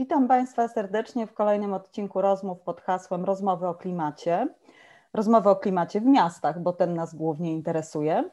[0.00, 4.48] Witam Państwa serdecznie w kolejnym odcinku rozmów pod hasłem Rozmowy o klimacie.
[5.14, 8.30] Rozmowy o klimacie w miastach, bo ten nas głównie interesuje.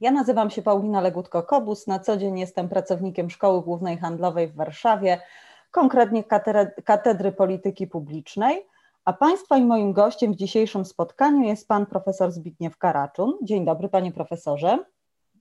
[0.00, 1.88] Ja nazywam się Paulina Legutko-Kobus.
[1.88, 5.20] Na co dzień jestem pracownikiem Szkoły Głównej Handlowej w Warszawie,
[5.70, 6.24] konkretnie
[6.84, 8.66] Katedry Polityki Publicznej.
[9.04, 13.38] A Państwa i moim gościem w dzisiejszym spotkaniu jest Pan Profesor Zbigniew Karaczun.
[13.42, 14.78] Dzień dobry, Panie Profesorze.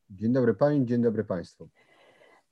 [0.09, 1.69] Dzień dobry Pani, dzień dobry Państwu.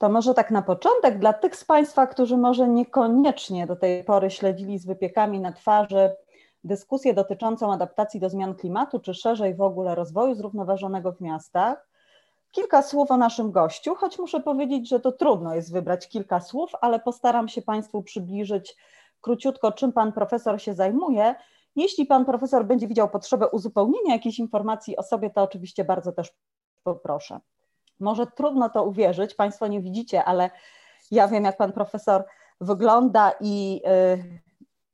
[0.02, 4.32] To może tak na początek, dla tych z Państwa, którzy może niekoniecznie do tej pory
[4.32, 6.16] śledzili z wypiekami na twarzy
[6.64, 11.90] dyskusję dotyczącą adaptacji do zmian klimatu, czy szerzej w ogóle rozwoju zrównoważonego w miastach,
[12.52, 16.72] kilka słów o naszym gościu, choć muszę powiedzieć, że to trudno jest wybrać kilka słów,
[16.82, 18.76] ale postaram się Państwu przybliżyć
[19.22, 21.36] króciutko, czym Pan Profesor się zajmuje.
[21.76, 26.34] Jeśli Pan Profesor będzie widział potrzebę uzupełnienia jakichś informacji o sobie, to oczywiście bardzo też
[26.84, 27.40] poproszę.
[28.02, 30.50] Może trudno to uwierzyć, Państwo nie widzicie, ale
[31.12, 32.26] ja wiem, jak Pan Profesor
[32.62, 33.82] wygląda i
[34.16, 34.42] y,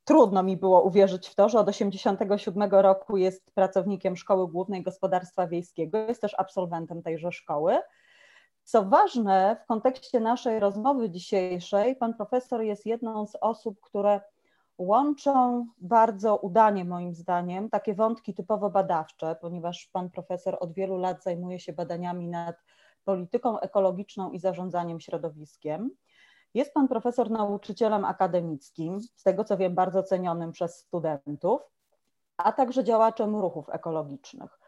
[0.06, 5.48] trudno mi było uwierzyć w to, że od 1987 roku jest pracownikiem Szkoły Głównej Gospodarstwa
[5.48, 7.78] Wiejskiego, jest też absolwentem tejże szkoły.
[8.64, 14.22] Co ważne, w kontekście naszej rozmowy dzisiejszej, pan profesor jest jedną z osób, które
[14.78, 21.24] łączą bardzo udanie, moim zdaniem, takie wątki typowo badawcze, ponieważ pan profesor od wielu lat
[21.24, 22.56] zajmuje się badaniami nad
[23.08, 25.92] polityką ekologiczną i zarządzaniem środowiskiem.
[26.54, 31.62] Jest pan profesor nauczycielem akademickim, z tego co wiem, bardzo cenionym przez studentów,
[32.38, 34.60] a także działaczem ruchów ekologicznych.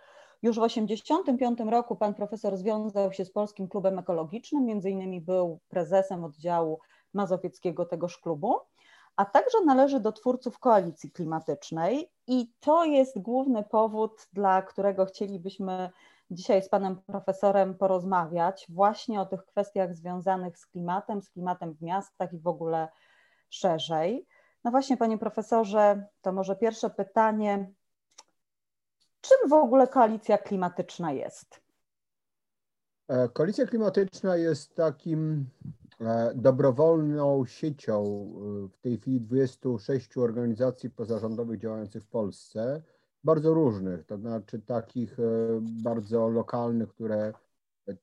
[0.42, 5.60] Już w 1985 roku pan profesor związał się z Polskim Klubem Ekologicznym, między innymi był
[5.70, 6.80] prezesem oddziału
[7.14, 8.56] mazowieckiego tegoż klubu,
[9.16, 15.90] a także należy do twórców koalicji klimatycznej i to jest główny powód, dla którego chcielibyśmy
[16.32, 21.82] dzisiaj z panem profesorem porozmawiać właśnie o tych kwestiach związanych z klimatem, z klimatem w
[21.82, 22.88] miastach i w ogóle
[23.50, 24.28] szerzej.
[24.64, 27.72] No właśnie, panie profesorze, to może pierwsze pytanie.
[29.22, 31.62] Czym w ogóle koalicja klimatyczna jest?
[33.08, 35.46] E, koalicja klimatyczna jest takim
[36.02, 38.04] e, dobrowolną siecią
[38.66, 42.82] e, w tej chwili 26 organizacji pozarządowych działających w Polsce,
[43.24, 45.24] bardzo różnych, to znaczy takich e,
[45.62, 47.34] bardzo lokalnych, które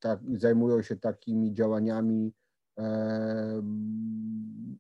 [0.01, 2.33] tak, zajmują się takimi działaniami
[2.79, 3.63] e,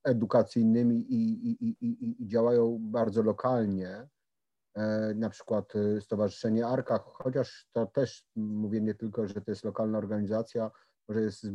[0.05, 4.09] edukacyjnymi i, i, i, i działają bardzo lokalnie,
[4.75, 9.99] e, na przykład Stowarzyszenie Arka, chociaż to też mówię nie tylko, że to jest lokalna
[9.99, 10.71] organizacja,
[11.09, 11.47] może jest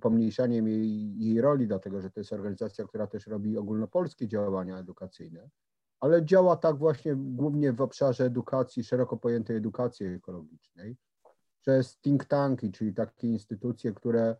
[0.00, 5.50] pomniejszaniem jej, jej roli, dlatego że to jest organizacja, która też robi ogólnopolskie działania edukacyjne
[6.00, 10.96] ale działa tak właśnie głównie w obszarze edukacji, szeroko pojętej edukacji ekologicznej,
[11.60, 14.36] przez think tanki, czyli takie instytucje, które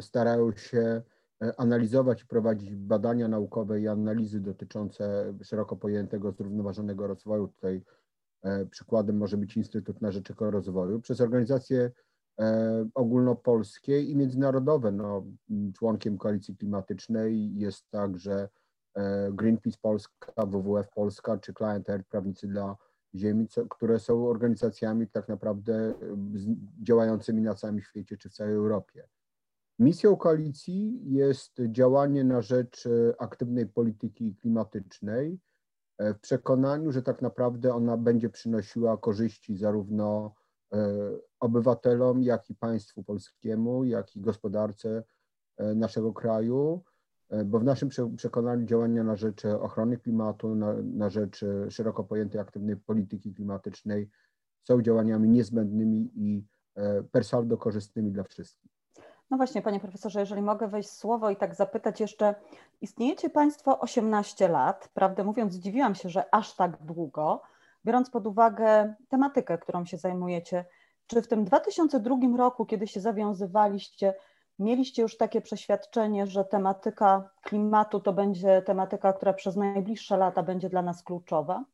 [0.00, 1.02] starają się
[1.42, 7.48] e, analizować i prowadzić badania naukowe i analizy dotyczące szeroko pojętego zrównoważonego rozwoju.
[7.48, 7.82] Tutaj
[8.42, 11.90] e, przykładem może być Instytut na Rzecz Rozwoju, przez organizacje
[12.40, 14.92] e, ogólnopolskie i międzynarodowe.
[14.92, 15.24] No,
[15.78, 18.48] członkiem koalicji klimatycznej jest także
[19.30, 22.76] Greenpeace Polska, WWF Polska czy Client Earth, Prawnicy dla
[23.14, 25.94] Ziemi, co, które są organizacjami tak naprawdę e,
[26.82, 29.08] działającymi na całym świecie czy w całej Europie.
[29.78, 35.40] Misją koalicji jest działanie na rzecz e, aktywnej polityki klimatycznej
[35.98, 40.34] w przekonaniu, że tak naprawdę ona będzie przynosiła korzyści zarówno
[41.40, 45.02] obywatelom, jak i państwu polskiemu, jak i gospodarce
[45.58, 46.93] naszego kraju, E,
[47.44, 52.76] bo w naszym przekonaniu działania na rzecz ochrony klimatu, na, na rzecz szeroko pojętej aktywnej
[52.76, 54.08] polityki klimatycznej
[54.62, 58.70] są działaniami niezbędnymi i e, per saldo korzystnymi dla wszystkich.
[59.30, 62.34] No właśnie, panie profesorze, jeżeli mogę wejść słowo i tak zapytać jeszcze,
[62.80, 67.42] istniejecie państwo 18 lat, prawdę mówiąc zdziwiłam się, że aż tak długo,
[67.84, 70.64] biorąc pod uwagę tematykę, którą się zajmujecie.
[71.06, 74.14] Czy w tym 2002 roku, kiedy się zawiązywaliście,
[74.58, 80.68] Mieliście już takie przeświadczenie, że tematyka klimatu to będzie tematyka, która przez najbliższe lata będzie
[80.68, 81.64] dla nas kluczowa?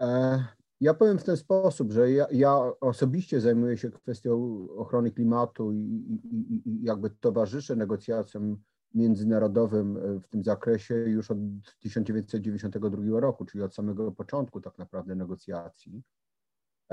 [0.00, 0.44] E,
[0.80, 5.78] ja powiem w ten sposób, że ja, ja osobiście zajmuję się kwestią ochrony klimatu i,
[5.78, 8.56] i, i jakby towarzyszę negocjacjom
[8.94, 11.38] międzynarodowym w tym zakresie już od
[11.80, 16.02] 1992 roku, czyli od samego początku tak naprawdę negocjacji.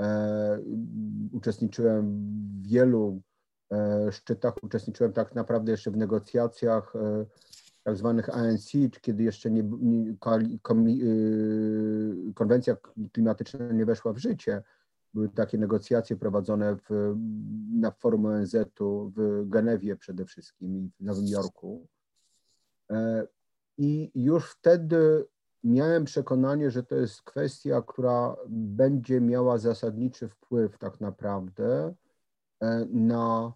[0.00, 0.58] E,
[1.32, 2.20] uczestniczyłem
[2.62, 3.22] w wielu
[4.10, 7.26] szczytach uczestniczyłem tak naprawdę jeszcze w negocjacjach e,
[7.84, 10.14] tak zwanych ANC, kiedy jeszcze nie, nie, e,
[12.34, 12.76] konwencja
[13.12, 14.62] klimatyczna nie weszła w życie,
[15.14, 17.14] były takie negocjacje prowadzone w,
[17.72, 21.86] na forum ONZ-u w Genewie przede wszystkim i w Nowym Jorku.
[23.78, 25.26] I już wtedy
[25.64, 31.94] miałem przekonanie, że to jest kwestia, która będzie miała zasadniczy wpływ tak naprawdę e,
[32.90, 33.52] na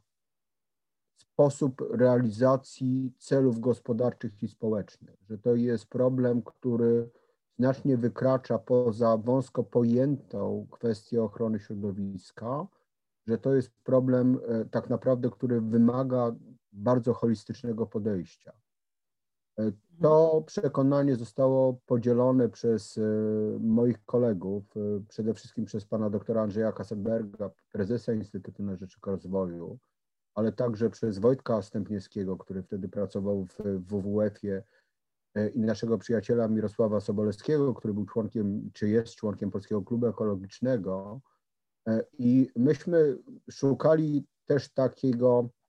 [1.16, 7.10] sposób realizacji celów gospodarczych i społecznych, że to jest problem, który
[7.58, 12.66] znacznie wykracza poza wąsko pojętą kwestię ochrony środowiska,
[13.26, 16.34] że to jest problem e, tak naprawdę, który wymaga
[16.72, 18.52] bardzo holistycznego podejścia.
[19.68, 19.72] E,
[20.02, 23.02] to przekonanie zostało podzielone przez e,
[23.60, 29.78] moich kolegów, e, przede wszystkim przez pana doktora Andrzeja Kassenberga, prezesa Instytutu na Rzecz Rozwoju,
[30.34, 34.62] ale także przez Wojtka Stępniewskiego, który wtedy pracował w WWF-ie
[35.54, 41.20] i naszego przyjaciela Mirosława Sobolewskiego, który był członkiem, czy jest członkiem Polskiego Klubu Ekologicznego.
[42.18, 43.18] I myśmy
[43.50, 45.61] szukali też takiego E,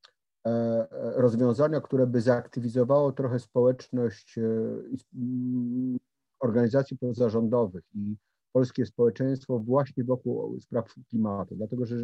[1.15, 4.41] rozwiązania, które by zaaktywizowało trochę społeczność e,
[6.39, 8.15] organizacji pozarządowych i
[8.51, 11.55] polskie społeczeństwo właśnie wokół spraw klimatu.
[11.55, 11.95] Dlatego, że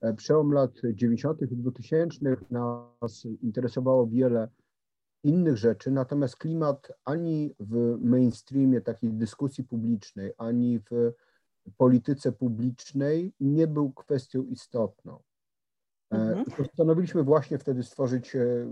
[0.00, 1.42] e, przełom lat 90.
[1.42, 4.48] i 2000 nas interesowało wiele
[5.24, 11.12] innych rzeczy, natomiast klimat ani w mainstreamie takiej dyskusji publicznej, ani w
[11.76, 15.22] polityce publicznej nie był kwestią istotną.
[16.12, 16.44] E, mhm.
[16.56, 18.66] Postanowiliśmy właśnie wtedy stworzyć, e,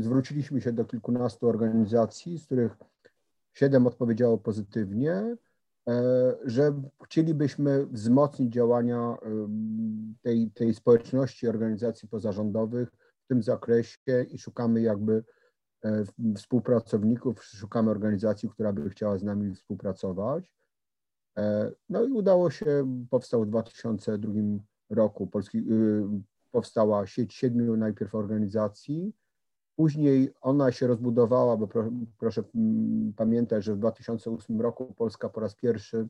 [0.00, 2.76] zwróciliśmy się do kilkunastu organizacji, z których
[3.52, 5.36] siedem odpowiedziało pozytywnie, e,
[6.44, 9.16] że chcielibyśmy wzmocnić działania
[10.22, 12.88] tej, tej społeczności organizacji pozarządowych
[13.24, 15.24] w tym zakresie i szukamy jakby
[16.36, 20.52] współpracowników, szukamy organizacji, która by chciała z nami współpracować.
[21.88, 24.32] No i udało się, powstał w 2002
[24.90, 25.62] roku Polski, y,
[26.52, 29.12] powstała sieć siedmiu najpierw organizacji.
[29.76, 32.42] Później ona się rozbudowała, bo pro, proszę
[33.16, 36.08] pamiętać, że w 2008 roku Polska po raz pierwszy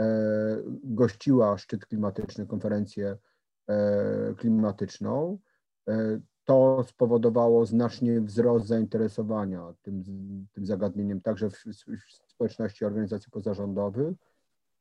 [0.00, 0.06] e,
[0.84, 3.16] gościła szczyt klimatyczny, konferencję
[3.68, 5.38] e, klimatyczną.
[5.88, 10.04] E, to spowodowało znacznie wzrost zainteresowania tym,
[10.52, 11.64] tym zagadnieniem, także w,
[12.26, 14.14] w społeczności organizacji pozarządowych.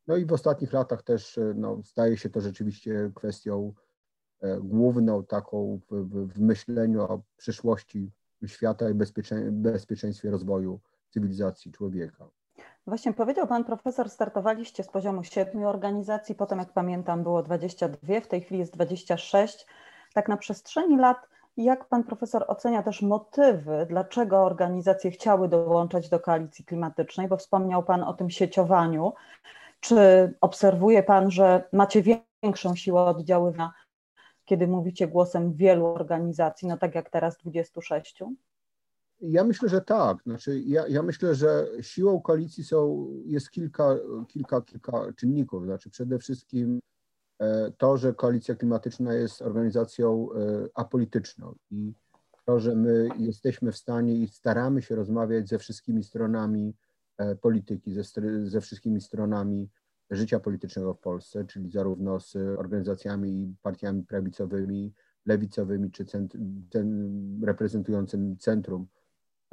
[0.07, 3.88] No i w ostatnich latach też no, staje się to rzeczywiście kwestią E,
[4.62, 8.12] główną taką w, w, w myśleniu o przyszłości
[8.47, 12.25] świata i bezpieczeństwie, bezpieczeństwie rozwoju cywilizacji człowieka.
[12.88, 18.27] Właśnie powiedział Pan Profesor, startowaliście z poziomu siedmiu organizacji, potem jak pamiętam było 22, w
[18.27, 19.65] tej chwili jest 26.
[20.13, 21.18] Tak na przestrzeni lat,
[21.57, 27.83] jak Pan Profesor ocenia też motywy, dlaczego organizacje chciały dołączać do koalicji klimatycznej, bo wspomniał
[27.83, 29.13] Pan o tym sieciowaniu.
[29.80, 29.97] Czy
[30.42, 32.03] obserwuje Pan, że macie
[32.44, 33.74] większą siłę oddziaływania
[34.50, 38.24] kiedy mówicie głosem wielu organizacji, no tak jak teraz 26?
[39.22, 40.18] Ja myślę, że tak.
[40.24, 43.96] Znaczy, ja, ja myślę, że siłą koalicji są, jest kilka,
[44.28, 45.66] kilka, kilka czynników.
[45.66, 46.80] Znaczy, przede wszystkim
[47.40, 50.38] e, to, że koalicja klimatyczna jest organizacją e,
[50.74, 51.94] apolityczną i
[52.45, 56.74] to, że my jesteśmy w stanie i staramy się rozmawiać ze wszystkimi stronami
[57.18, 58.04] e, polityki, ze,
[58.44, 59.69] ze wszystkimi stronami
[60.11, 64.94] życia politycznego w Polsce, czyli zarówno z organizacjami i partiami prawicowymi,
[65.25, 66.33] lewicowymi, czy cent,
[67.44, 68.88] reprezentującym centrum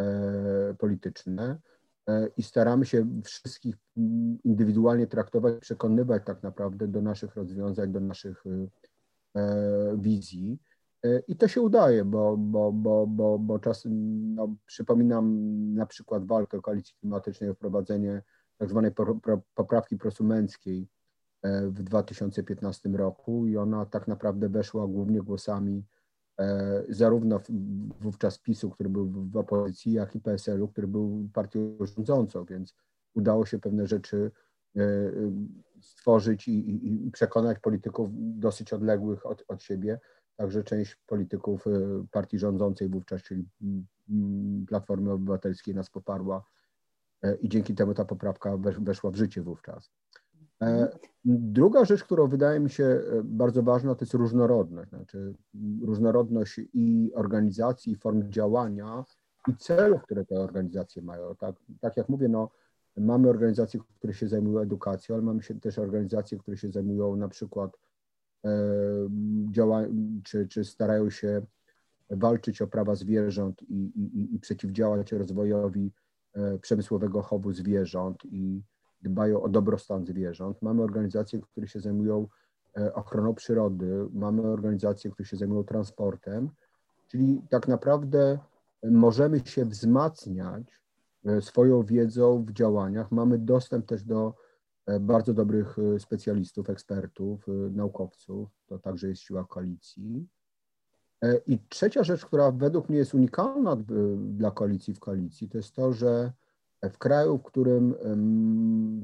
[0.00, 1.58] e, polityczne.
[2.08, 3.76] E, I staramy się wszystkich
[4.44, 8.44] indywidualnie traktować, przekonywać tak naprawdę do naszych rozwiązań, do naszych
[9.36, 10.58] e, wizji.
[11.04, 13.92] E, I to się udaje, bo, bo, bo, bo, bo czasem,
[14.34, 15.34] no, przypominam
[15.74, 18.22] na przykład walkę koalicji klimatycznej o wprowadzenie
[18.58, 18.90] tak zwanej
[19.54, 20.88] poprawki prosumenckiej
[21.42, 25.84] e, w 2015 roku i ona tak naprawdę weszła głównie głosami
[26.38, 27.40] e, zarówno
[28.00, 32.74] wówczas PiSu, który był w opozycji, jak i PSL-u, który był partią rządzącą, więc
[33.14, 34.30] udało się pewne rzeczy
[34.76, 34.80] e,
[35.80, 40.00] stworzyć i, i, i przekonać polityków dosyć odległych od, od siebie.
[40.36, 41.64] Także część polityków
[42.10, 43.48] partii rządzącej wówczas, czyli
[44.68, 46.44] Platformy Obywatelskiej nas poparła
[47.40, 49.90] i dzięki temu ta poprawka weszła w życie wówczas.
[50.62, 50.88] E,
[51.24, 54.90] druga rzecz, którą wydaje mi się e, bardzo ważna, to jest różnorodność.
[54.90, 55.34] Znaczy
[55.82, 59.04] różnorodność i organizacji, i form działania,
[59.48, 61.36] i celów, które te organizacje mają.
[61.36, 62.50] Tak, tak jak mówię, no,
[62.96, 67.28] mamy organizacje, które się zajmują edukacją, ale mamy się też organizacje, które się zajmują na
[67.28, 67.78] przykład
[68.44, 68.50] e,
[69.50, 69.82] działa,
[70.24, 71.42] czy, czy starają się
[72.10, 76.05] walczyć o prawa zwierząt i, i, i przeciwdziałać rozwojowi E,
[76.60, 78.62] przemysłowego chowu zwierząt i
[79.02, 80.62] dbają o dobrostan zwierząt.
[80.62, 82.28] Mamy organizacje, które się zajmują
[82.94, 86.50] ochroną przyrody, mamy organizacje, które się zajmują transportem,
[87.08, 88.38] czyli tak naprawdę
[88.82, 90.82] możemy się wzmacniać
[91.40, 93.12] swoją wiedzą w działaniach.
[93.12, 94.34] Mamy dostęp też do
[95.00, 98.48] bardzo dobrych specjalistów, ekspertów, naukowców.
[98.66, 100.26] To także jest siła koalicji.
[101.22, 103.76] E, I trzecia rzecz, która według mnie jest unikalna
[104.16, 106.32] dla koalicji w koalicji, to jest to, że
[106.82, 107.94] w kraju, w którym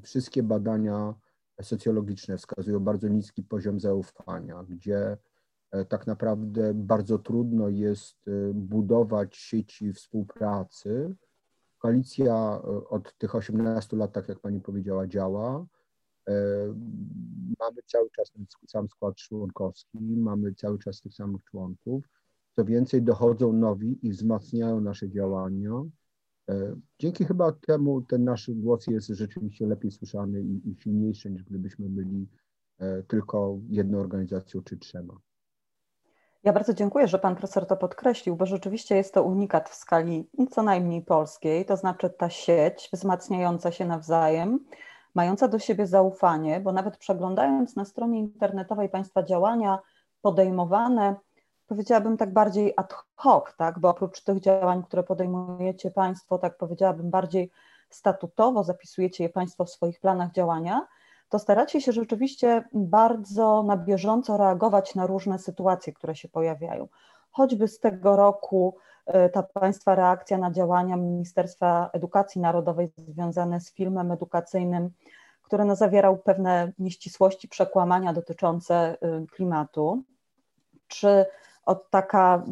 [0.02, 1.14] wszystkie badania
[1.62, 5.16] socjologiczne wskazują bardzo niski poziom zaufania, gdzie
[5.70, 11.14] e, tak naprawdę bardzo trudno jest e, budować sieci współpracy.
[11.78, 15.66] Koalicja od tych 18 lat, tak jak pani powiedziała, działa.
[17.60, 22.04] Mamy cały czas ten sam skład członkowski, mamy cały czas tych samych członków.
[22.56, 25.82] Co więcej, dochodzą nowi i wzmacniają nasze działania.
[26.48, 31.44] E, dzięki chyba temu ten nasz głos jest rzeczywiście lepiej słyszany i, i silniejszy niż
[31.44, 32.28] gdybyśmy byli
[32.78, 35.14] e, tylko jedną organizacją czy trzema.
[36.44, 40.28] Ja bardzo dziękuję, że pan profesor to podkreślił, bo rzeczywiście jest to unikat w skali
[40.50, 44.58] co najmniej polskiej, to znaczy ta sieć wzmacniająca się nawzajem,
[45.14, 49.78] mająca do siebie zaufanie, bo nawet przeglądając na stronie internetowej Państwa działania
[50.22, 51.16] podejmowane,
[51.66, 53.78] powiedziałabym tak bardziej ad hoc, tak?
[53.78, 57.50] bo oprócz tych działań, które podejmujecie Państwo, tak powiedziałabym bardziej
[57.90, 60.86] statutowo, zapisujecie je Państwo w swoich planach działania,
[61.28, 66.88] to staracie się rzeczywiście bardzo na bieżąco reagować na różne sytuacje, które się pojawiają.
[67.30, 68.76] Choćby z tego roku
[69.32, 74.90] ta Państwa reakcja na działania Ministerstwa Edukacji Narodowej związane z filmem edukacyjnym,
[75.42, 80.02] który no zawierał pewne nieścisłości, przekłamania dotyczące e, klimatu,
[80.88, 81.26] czy
[81.64, 82.44] od taka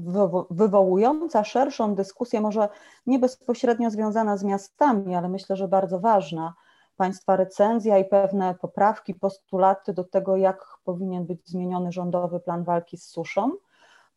[0.50, 2.68] wywołująca szerszą dyskusję, może
[3.06, 6.54] nie bezpośrednio związana z miastami, ale myślę, że bardzo ważna.
[6.96, 12.96] Państwa recenzja i pewne poprawki, postulaty do tego, jak powinien być zmieniony rządowy plan walki
[12.96, 13.50] z suszą.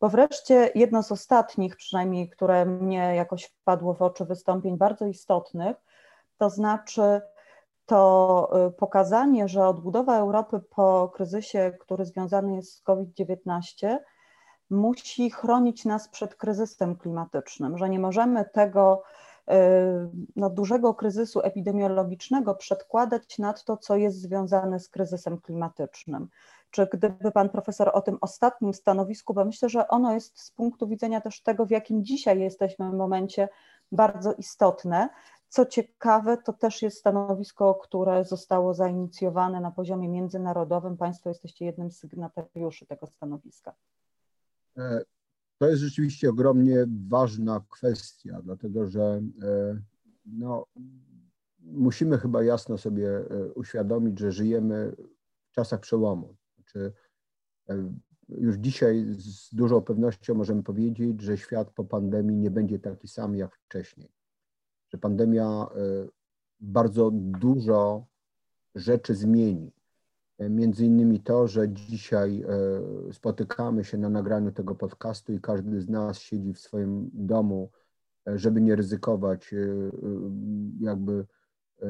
[0.03, 5.77] Bo wreszcie jedno z ostatnich, przynajmniej które mnie jakoś wpadło w oczy wystąpień bardzo istotnych,
[6.37, 7.21] to znaczy
[7.85, 13.97] to y, pokazanie, że odbudowa Europy po kryzysie, który związany jest z COVID-19,
[14.69, 19.03] musi chronić nas przed kryzysem klimatycznym, że nie możemy tego
[20.35, 26.27] no, dużego kryzysu epidemiologicznego przedkładać nad to, co jest związane z kryzysem klimatycznym.
[26.71, 30.87] Czy gdyby pan profesor o tym ostatnim stanowisku, bo myślę, że ono jest z punktu
[30.87, 33.49] widzenia też tego, w jakim dzisiaj jesteśmy w momencie,
[33.91, 35.09] bardzo istotne.
[35.49, 40.97] Co ciekawe, to też jest stanowisko, które zostało zainicjowane na poziomie międzynarodowym.
[40.97, 43.73] Państwo jesteście jednym z sygnatariuszy tego stanowiska.
[45.53, 49.81] E, to jest rzeczywiście ogromnie ważna kwestia, dlatego że e,
[50.25, 50.65] no,
[51.59, 54.95] musimy chyba jasno sobie e, uświadomić, że żyjemy
[55.51, 56.35] w czasach przełomu.
[56.55, 56.93] Znaczy,
[58.29, 63.35] już dzisiaj z dużą pewnością możemy powiedzieć, że świat po pandemii nie będzie taki sam
[63.35, 64.09] jak wcześniej.
[64.89, 65.67] Że pandemia
[66.59, 68.05] bardzo dużo
[68.75, 69.71] rzeczy zmieni.
[70.37, 75.81] E, między innymi to, że dzisiaj e, spotykamy się na nagraniu tego podcastu i każdy
[75.81, 77.71] z nas siedzi w swoim domu,
[78.27, 79.53] e, żeby nie ryzykować
[80.79, 81.25] jakby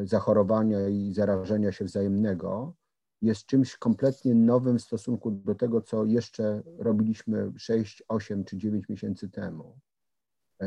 [0.04, 2.76] zachorowania i zarażenia się wzajemnego,
[3.22, 8.90] jest czymś kompletnie nowym w stosunku do tego, co jeszcze robiliśmy 6, 8 czy 9
[8.90, 9.80] miesięcy temu.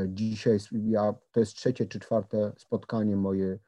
[0.09, 3.59] Dzisiaj ja, to jest trzecie czy czwarte spotkanie moje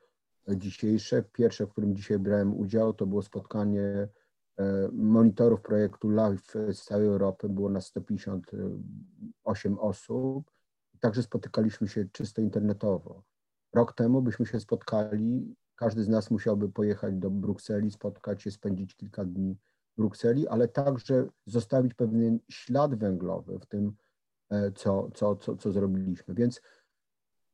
[0.57, 1.23] dzisiejsze.
[1.23, 4.09] Pierwsze, w którym dzisiaj brałem udział, to było spotkanie
[4.59, 7.49] e, monitorów projektu LIFE z całej Europy.
[7.49, 10.51] Było nas 158 osób.
[11.01, 13.23] Także spotykaliśmy się czysto internetowo.
[13.75, 18.95] Rok temu byśmy się spotkali, każdy z nas musiałby pojechać do Brukseli, spotkać się, spędzić
[18.95, 19.57] kilka dni
[19.93, 23.93] w Brukseli, ale także zostawić pewien ślad węglowy w tym,
[24.51, 26.35] e, co, co, co, co zrobiliśmy.
[26.35, 26.63] Więc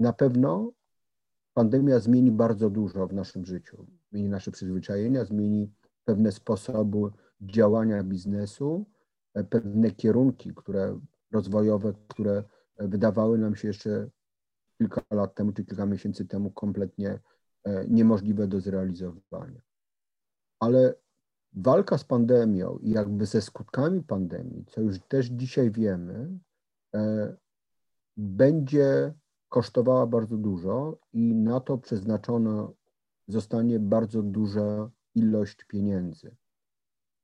[0.00, 0.72] na pewno
[1.54, 3.86] pandemia zmieni bardzo dużo w naszym życiu.
[4.10, 5.72] Zmieni nasze przyzwyczajenia, zmieni
[6.04, 6.98] pewne sposoby
[7.40, 8.86] działania biznesu,
[9.34, 11.00] e, pewne kierunki, które
[11.32, 12.44] rozwojowe, które
[12.78, 14.08] wydawały nam się jeszcze
[14.78, 17.20] kilka lat temu czy kilka miesięcy temu kompletnie
[17.64, 19.60] e, niemożliwe do zrealizowania.
[20.60, 20.94] Ale
[21.52, 26.38] walka z pandemią i jakby ze skutkami pandemii, co już też dzisiaj wiemy,
[26.94, 27.36] e,
[28.16, 29.14] będzie
[29.54, 32.68] kosztowała bardzo dużo i na to przeznaczona
[33.28, 36.36] zostanie bardzo duża ilość pieniędzy.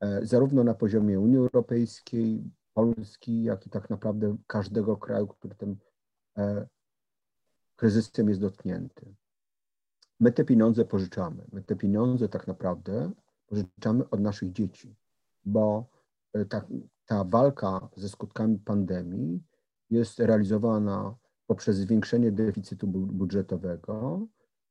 [0.00, 5.76] E, zarówno na poziomie Unii Europejskiej, Polski, jak i tak naprawdę każdego kraju, który tym
[6.38, 6.66] e,
[7.76, 9.14] kryzysem jest dotknięty.
[10.20, 11.44] My te pieniądze pożyczamy.
[11.52, 13.10] My te pieniądze tak naprawdę
[13.46, 14.96] pożyczamy od naszych dzieci.
[15.44, 15.86] bo
[16.48, 16.66] ta,
[17.06, 19.42] ta walka ze skutkami pandemii
[19.90, 21.14] jest realizowana
[21.50, 24.26] poprzez zwiększenie deficytu budżetowego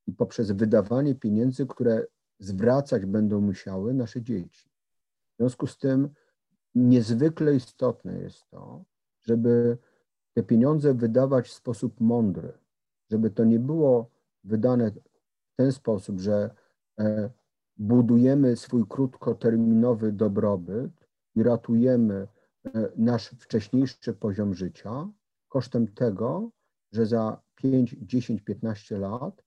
[0.08, 2.06] i poprzez wydawanie pieniędzy, które
[2.40, 4.70] zwracać będą musiały nasze dzieci.
[5.34, 6.10] W związku z tym
[6.76, 8.84] niezwykle istotne jest to,
[9.22, 9.78] żeby
[10.34, 12.54] te pieniądze wydawać w sposób mądry,
[13.10, 14.10] żeby to nie było
[14.44, 16.56] wydane w ten sposób, że
[17.00, 17.30] e,
[17.78, 20.92] budujemy swój krótkoterminowy dobrobyt
[21.36, 22.28] i ratujemy
[22.66, 25.08] e, nasz wcześniejszy poziom życia
[25.50, 26.52] kosztem tego,
[26.92, 29.44] że za 5, 10, 15 lat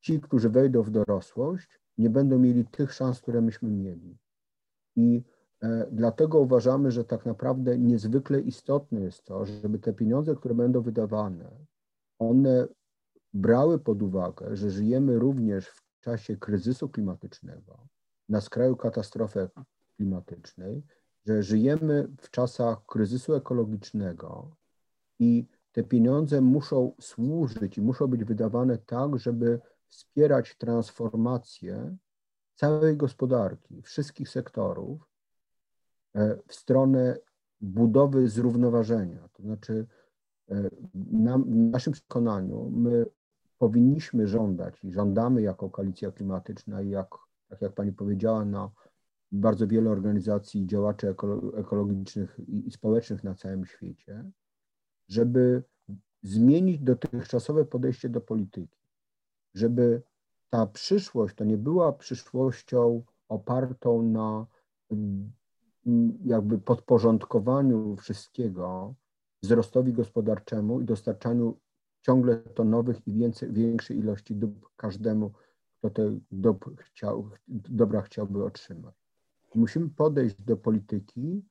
[0.00, 4.18] ci, którzy wejdą w dorosłość, nie będą mieli tych szans, które myśmy mieli.
[4.96, 5.22] I
[5.62, 10.82] e, dlatego uważamy, że tak naprawdę niezwykle istotne jest to, żeby te pieniądze, które będą
[10.82, 11.50] wydawane,
[12.18, 12.68] one
[13.34, 17.86] brały pod uwagę, że żyjemy również w czasie kryzysu klimatycznego,
[18.28, 19.48] na skraju katastrofy
[19.96, 20.82] klimatycznej,
[21.26, 24.56] że żyjemy w czasach kryzysu ekologicznego
[25.18, 31.96] i te pieniądze muszą służyć i muszą być wydawane tak, żeby wspierać transformację
[32.54, 35.08] całej gospodarki, wszystkich sektorów
[36.14, 37.16] e, w stronę
[37.60, 39.28] budowy zrównoważenia.
[39.32, 39.86] To znaczy,
[40.50, 43.06] e, na, w naszym przekonaniu my
[43.58, 47.08] powinniśmy żądać i żądamy jako koalicja klimatyczna i jak,
[47.48, 48.70] tak jak pani powiedziała, na
[49.32, 51.14] bardzo wiele organizacji działaczy
[51.56, 54.30] ekologicznych i społecznych na całym świecie,
[55.08, 55.62] żeby
[56.22, 58.78] zmienić dotychczasowe podejście do polityki,
[59.54, 60.02] żeby
[60.50, 64.46] ta przyszłość to nie była przyszłością opartą na
[64.90, 65.32] mm,
[66.24, 68.94] jakby podporządkowaniu wszystkiego
[69.42, 71.58] wzrostowi gospodarczemu i dostarczaniu
[72.02, 75.32] ciągle to nowych i więcej, większej ilości dóbr każdemu,
[75.78, 78.94] kto te dóbr chciał, dobra chciałby otrzymać.
[79.54, 81.42] Musimy podejść do polityki,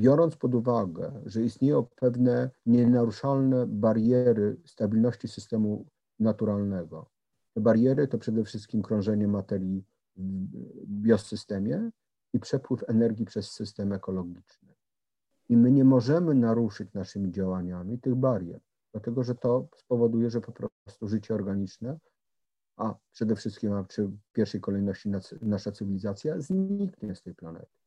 [0.00, 5.86] biorąc pod uwagę, że istnieją pewne nienaruszalne bariery stabilności systemu
[6.18, 7.06] naturalnego.
[7.54, 9.84] Te bariery to przede wszystkim krążenie materii
[10.16, 11.90] w biosystemie
[12.32, 14.68] i przepływ energii przez system ekologiczny.
[15.48, 18.60] I my nie możemy naruszyć naszymi działaniami tych barier,
[18.92, 21.98] dlatego że to spowoduje, że po prostu życie organiczne,
[22.76, 23.86] a przede wszystkim, a w
[24.32, 25.10] pierwszej kolejności
[25.42, 27.79] nasza cywilizacja zniknie z tej planety.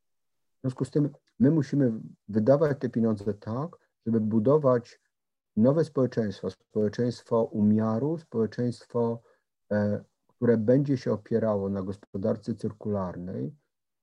[0.64, 1.92] W związku z tym my musimy
[2.28, 5.02] wydawać te pieniądze tak, żeby budować
[5.56, 9.22] nowe społeczeństwo, społeczeństwo umiaru, społeczeństwo,
[9.72, 13.56] e, które będzie się opierało na gospodarce cyrkularnej,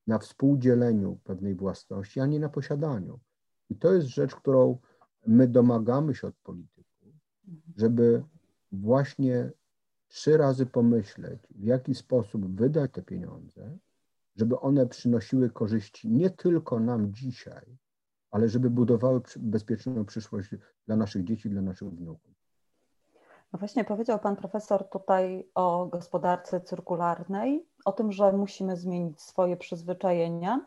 [0.07, 3.21] na współdzieleniu pewnej własności, a nie na posiadaniu.
[3.71, 4.79] I to jest rzecz, którą
[5.27, 7.15] my domagamy się od polityków,
[7.77, 8.25] żeby
[8.73, 9.51] właśnie
[10.09, 13.79] trzy razy pomyśleć, w jaki sposób wydać te pieniądze,
[14.37, 17.77] żeby one przynosiły korzyści nie tylko nam dzisiaj,
[18.31, 20.51] ale żeby budowały bezpieczną przyszłość
[20.87, 22.35] dla naszych dzieci, dla naszych wnuków.
[23.53, 29.57] No właśnie powiedział Pan Profesor tutaj o gospodarce cyrkularnej, o tym, że musimy zmienić swoje
[29.57, 30.67] przyzwyczajenia.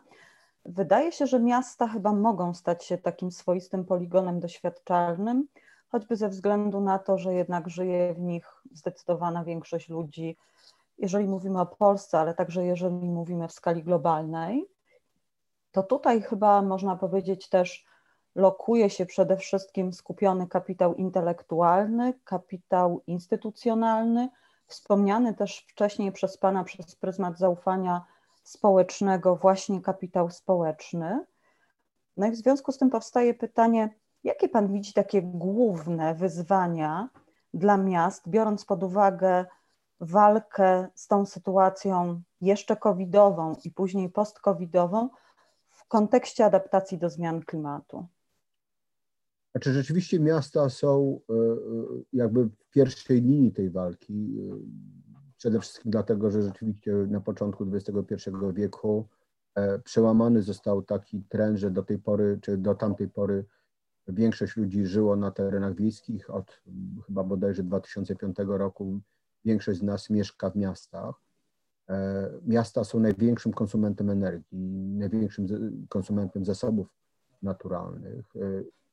[0.64, 5.48] Wydaje się, że miasta chyba mogą stać się takim swoistym poligonem doświadczalnym,
[5.88, 10.36] choćby ze względu na to, że jednak żyje w nich zdecydowana większość ludzi,
[10.98, 14.68] jeżeli mówimy o Polsce, ale także jeżeli mówimy w skali globalnej,
[15.72, 17.86] to tutaj chyba można powiedzieć też
[18.34, 24.28] lokuje się przede wszystkim skupiony kapitał intelektualny, kapitał instytucjonalny,
[24.66, 28.04] wspomniany też wcześniej przez Pana przez pryzmat zaufania
[28.42, 31.24] społecznego, właśnie kapitał społeczny.
[32.16, 37.08] No i w związku z tym powstaje pytanie, jakie Pan widzi takie główne wyzwania
[37.54, 39.44] dla miast, biorąc pod uwagę
[40.00, 45.08] walkę z tą sytuacją jeszcze covidową i później post-covidową
[45.70, 48.06] w kontekście adaptacji do zmian klimatu?
[49.54, 51.36] Znaczy rzeczywiście miasta są e, e,
[52.12, 54.36] jakby w pierwszej linii tej walki.
[54.38, 54.58] E,
[55.36, 59.08] przede wszystkim dlatego, że rzeczywiście na początku XXI wieku
[59.84, 63.44] przełamany został taki trend, że do tej pory, czy do tamtej pory
[64.08, 66.30] większość ludzi żyło na terenach wiejskich.
[66.30, 66.62] Od
[67.06, 69.00] chyba bodajże 2005 roku
[69.44, 71.14] większość z nas mieszka w miastach.
[72.46, 75.46] Miasta są największym konsumentem energii, największym
[75.88, 76.86] konsumentem zasobów
[77.42, 78.24] naturalnych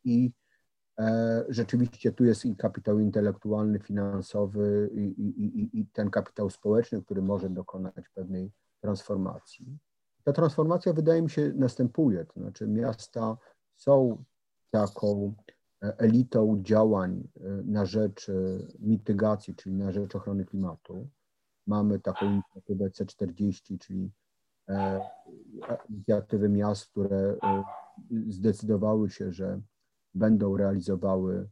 [0.03, 0.31] i
[0.99, 7.21] E, rzeczywiście tu jest i kapitał intelektualny, finansowy i, i, i, ten kapitał społeczny, który
[7.21, 9.77] może dokonać pewnej transformacji.
[10.23, 13.37] Ta transformacja wydaje mi się następuje, to znaczy miasta
[13.75, 14.23] są
[14.71, 18.31] taką e, elitą działań e, na rzecz
[18.79, 21.09] mitygacji, czyli na rzecz ochrony klimatu.
[21.67, 24.11] Mamy taką inicjatywę C40, czyli
[25.89, 27.37] inicjatywy miast, które
[28.27, 29.61] zdecydowały się, że
[30.13, 31.49] będą realizowały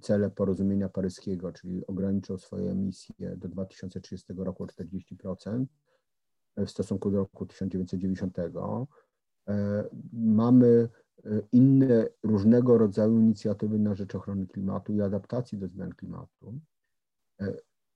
[0.00, 5.64] cele porozumienia paryskiego, czyli ograniczą swoje emisje do 2030 roku o 40%
[6.56, 8.36] w stosunku do roku 1990.
[10.12, 10.88] Mamy
[11.52, 16.60] inne różnego rodzaju inicjatywy na rzecz ochrony klimatu i adaptacji do zmian klimatu.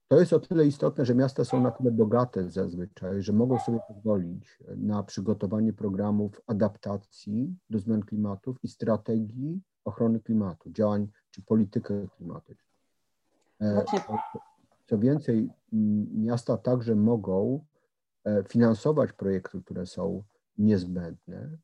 [0.07, 3.79] To jest o tyle istotne, że miasta są na tyle bogate zazwyczaj, że mogą sobie
[3.87, 12.07] pozwolić na przygotowanie programów adaptacji do zmian klimatu i strategii ochrony klimatu, działań czy politykę
[12.17, 12.69] klimatyczną.
[13.61, 13.83] E,
[14.85, 15.49] co więcej,
[16.13, 17.65] miasta także mogą
[18.25, 20.23] e, finansować projekty, które są
[20.57, 21.57] niezbędne,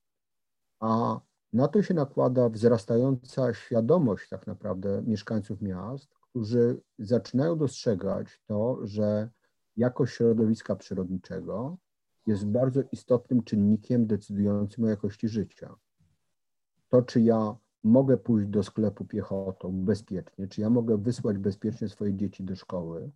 [0.79, 1.19] a
[1.55, 9.29] na to się nakłada wzrastająca świadomość tak naprawdę mieszkańców miast, którzy zaczynają dostrzegać to, że
[9.77, 11.77] jakość środowiska przyrodniczego
[12.27, 15.75] jest bardzo istotnym czynnikiem decydującym o jakości życia.
[16.89, 22.13] To, czy ja mogę pójść do sklepu piechotą bezpiecznie, czy ja mogę wysłać bezpiecznie swoje
[22.13, 23.11] dzieci do szkoły,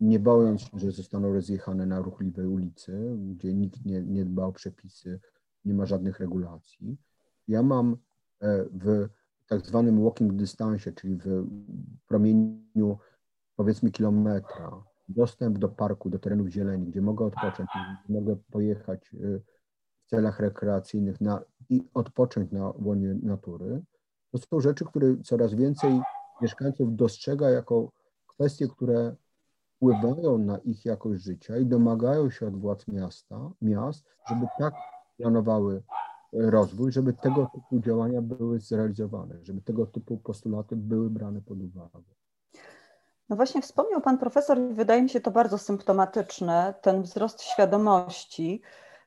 [0.00, 4.52] nie bojąc się, że zostaną rozjechane na ruchliwej ulicy, gdzie nikt nie, nie dba o
[4.52, 5.20] przepisy,
[5.64, 6.96] nie ma żadnych regulacji.
[7.48, 7.96] Ja mam
[8.40, 9.08] e, w
[9.48, 11.46] tak zwanym walking dystance, czyli w
[12.06, 12.98] promieniu
[13.56, 17.68] powiedzmy kilometra, dostęp do parku, do terenów zieleni, gdzie mogę odpocząć,
[18.08, 19.42] mogę pojechać y,
[20.06, 23.82] w celach rekreacyjnych na, i odpocząć na łonie natury,
[24.32, 26.00] to są rzeczy, które coraz więcej
[26.42, 27.90] mieszkańców dostrzega jako
[28.26, 29.16] kwestie, które
[29.76, 34.74] wpływają na ich jakość życia i domagają się od władz miasta, miast, żeby tak
[35.16, 35.82] planowały
[36.32, 42.00] rozwój, żeby tego typu działania były zrealizowane, żeby tego typu postulaty były brane pod uwagę.
[43.28, 48.62] No właśnie wspomniał Pan Profesor i wydaje mi się to bardzo symptomatyczne, ten wzrost świadomości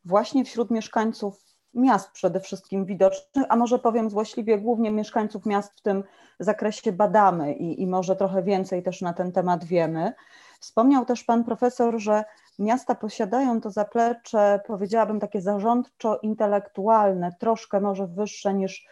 [0.06, 5.82] właśnie wśród mieszkańców miast przede wszystkim widocznych, a może powiem złośliwie, głównie mieszkańców miast w
[5.82, 6.04] tym
[6.40, 10.14] zakresie badamy i, i może trochę więcej też na ten temat wiemy.
[10.60, 12.24] Wspomniał też Pan Profesor, że
[12.60, 18.88] miasta posiadają to zaplecze, powiedziałabym, takie zarządczo-intelektualne, troszkę może wyższe niż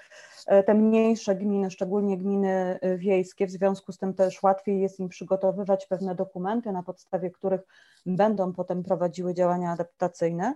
[0.48, 3.48] e, te mniejsze gminy, szczególnie gminy e, wiejskie.
[3.48, 7.62] W związku z tym też łatwiej jest im przygotowywać pewne dokumenty, na podstawie których
[8.06, 10.56] będą potem prowadziły działania adaptacyjne.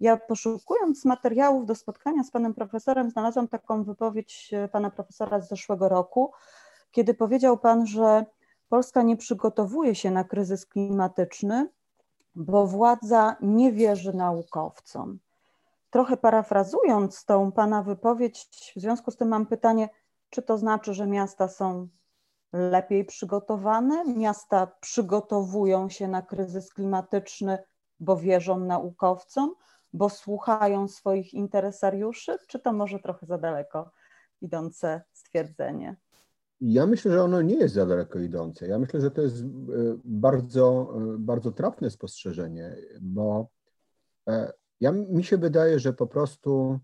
[0.00, 5.48] Ja poszukując materiałów do spotkania z panem profesorem, znalazłam taką wypowiedź e, pana profesora z
[5.48, 6.32] zeszłego roku,
[6.90, 8.24] kiedy powiedział pan, że
[8.68, 11.68] Polska nie przygotowuje się na kryzys klimatyczny,
[12.34, 15.18] bo władza nie wierzy naukowcom.
[15.90, 19.88] Trochę parafrazując tą Pana wypowiedź, w związku z tym mam pytanie,
[20.30, 21.88] czy to znaczy, że miasta są
[22.52, 24.04] lepiej przygotowane?
[24.04, 27.58] Miasta przygotowują się na kryzys klimatyczny,
[28.00, 29.54] bo wierzą naukowcom,
[29.92, 33.90] bo słuchają swoich interesariuszy, czy to może trochę za daleko
[34.40, 35.96] idące stwierdzenie?
[36.64, 38.66] Ja myślę, że ono nie jest za daleko idące.
[38.66, 39.46] Ja myślę, że to jest e,
[40.04, 43.48] bardzo, e, bardzo trafne spostrzeżenie, bo
[44.28, 46.78] e, ja, mi się wydaje, że po prostu,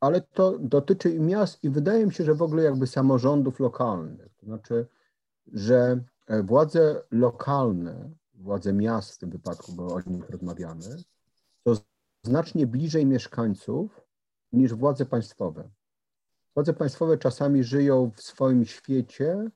[0.00, 4.34] ale to dotyczy i miast, i wydaje mi się, że w ogóle jakby samorządów lokalnych.
[4.36, 4.86] To znaczy,
[5.52, 6.00] że
[6.44, 10.96] władze lokalne, władze miast w tym wypadku, bo o nich rozmawiamy,
[11.62, 11.76] to
[12.24, 14.06] znacznie bliżej mieszkańców
[14.52, 15.70] niż władze państwowe.
[16.54, 19.50] Władze państwowe czasami żyją w swoim świecie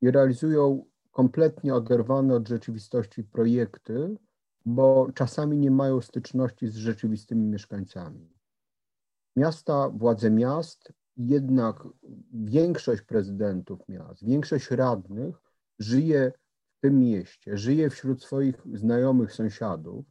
[0.00, 4.16] i realizują kompletnie oderwane od rzeczywistości projekty,
[4.64, 8.32] bo czasami nie mają styczności z rzeczywistymi mieszkańcami.
[9.36, 11.88] Miasta, władze miast, jednak
[12.32, 15.42] większość prezydentów miast, większość radnych
[15.78, 16.32] żyje
[16.78, 20.04] w tym mieście, żyje wśród swoich znajomych sąsiadów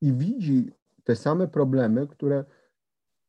[0.00, 0.70] i widzi
[1.04, 2.44] te same problemy, które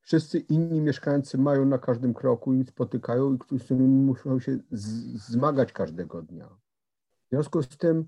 [0.03, 4.57] wszyscy inni mieszkańcy mają na każdym kroku i spotykają i z którymi muszą się
[5.15, 6.47] zmagać każdego dnia.
[7.25, 8.07] W związku z tym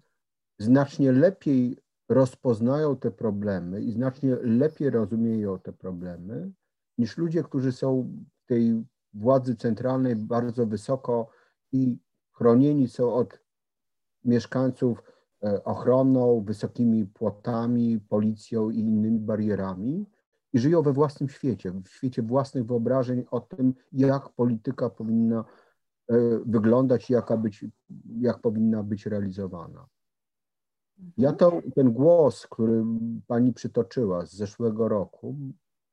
[0.60, 1.78] znacznie lepiej
[2.10, 6.52] rozpoznają te problemy i znacznie lepiej rozumieją te problemy
[6.98, 8.12] niż ludzie, którzy są
[8.44, 11.30] w tej władzy centralnej bardzo wysoko
[11.72, 11.98] i
[12.32, 13.40] chronieni są od
[14.24, 15.04] mieszkańców
[15.44, 20.06] e, ochroną, wysokimi płotami, policją i innymi barierami
[20.56, 25.46] i żyją we własnym świecie, w świecie własnych wyobrażeń o tym, jak polityka powinna
[26.10, 26.16] e,
[26.46, 27.66] wyglądać i jaka być,
[28.20, 29.88] jak powinna być realizowana.
[31.18, 32.84] Ja to, ten głos, który
[33.28, 35.36] pani przytoczyła z zeszłego roku,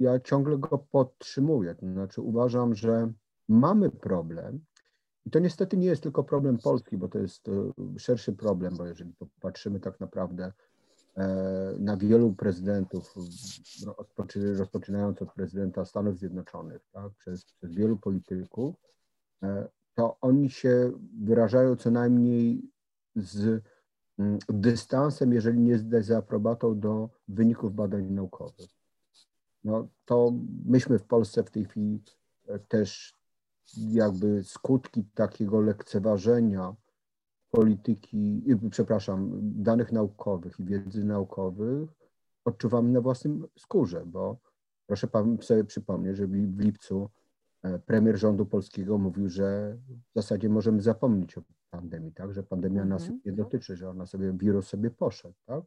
[0.00, 1.74] ja ciągle go podtrzymuję.
[1.74, 3.12] To znaczy uważam, że
[3.48, 4.60] mamy problem
[5.26, 7.52] i to niestety nie jest tylko problem Polski, bo to jest e,
[7.98, 10.52] szerszy problem, bo jeżeli popatrzymy tak naprawdę
[11.78, 13.14] na wielu prezydentów,
[14.58, 18.74] rozpoczynając od prezydenta Stanów Zjednoczonych, tak, przez, przez wielu polityków,
[19.94, 22.70] to oni się wyrażają co najmniej
[23.16, 23.62] z
[24.18, 28.70] mm, dystansem, jeżeli nie z dezaprobatą do wyników badań naukowych.
[29.64, 30.32] No to
[30.64, 32.02] myśmy w Polsce w tej chwili
[32.48, 33.16] e, też
[33.76, 36.74] jakby skutki takiego lekceważenia
[37.52, 41.90] polityki, przepraszam, danych naukowych i wiedzy naukowych
[42.44, 44.38] odczuwamy na własnym skórze, bo
[44.86, 47.10] proszę pan sobie przypomnieć, że w lipcu
[47.62, 49.76] E, premier rządu polskiego mówił, że
[50.10, 52.32] w zasadzie możemy zapomnieć o pandemii, tak?
[52.32, 53.20] że pandemia nas mhm.
[53.24, 55.34] nie dotyczy, że ona sobie, wirus sobie poszedł.
[55.46, 55.64] Tak?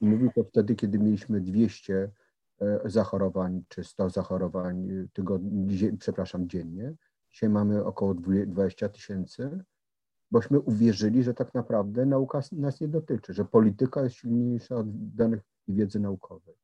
[0.00, 2.10] I mówił to wtedy, kiedy mieliśmy 200
[2.60, 6.94] e, zachorowań czy 100 zachorowań tygodni, przepraszam, dziennie.
[7.30, 9.64] Dzisiaj mamy około 20 tysięcy,
[10.32, 15.40] bośmy uwierzyli, że tak naprawdę nauka nas nie dotyczy, że polityka jest silniejsza od danych
[15.68, 16.54] i wiedzy naukowej.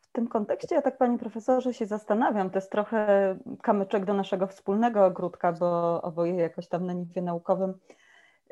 [0.00, 2.50] W tym kontekście ja tak, panie profesorze, się zastanawiam.
[2.50, 7.74] To jest trochę kamyczek do naszego wspólnego ogródka, bo oboje jakoś tam na niwie naukowym,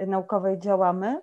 [0.06, 1.20] naukowej działamy.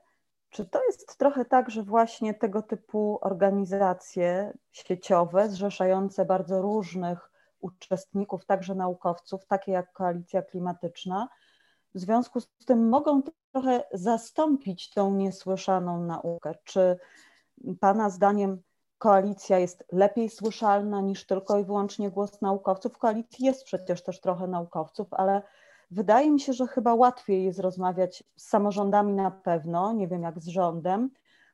[0.50, 8.46] Czy to jest trochę tak, że właśnie tego typu organizacje sieciowe, zrzeszające bardzo różnych uczestników,
[8.46, 11.28] także naukowców, takie jak Koalicja Klimatyczna,
[11.98, 16.56] w związku z tym mogą trochę zastąpić tą niesłyszaną naukę?
[16.64, 16.98] Czy
[17.80, 18.62] Pana zdaniem
[18.98, 22.94] koalicja jest lepiej słyszalna niż tylko i wyłącznie głos naukowców.
[22.94, 25.42] W koalicji jest przecież też trochę naukowców, ale
[25.92, 30.40] wydaje mi się, że chyba łatwiej jest rozmawiać z samorządami na pewno, nie wiem jak
[30.40, 31.10] z rządem,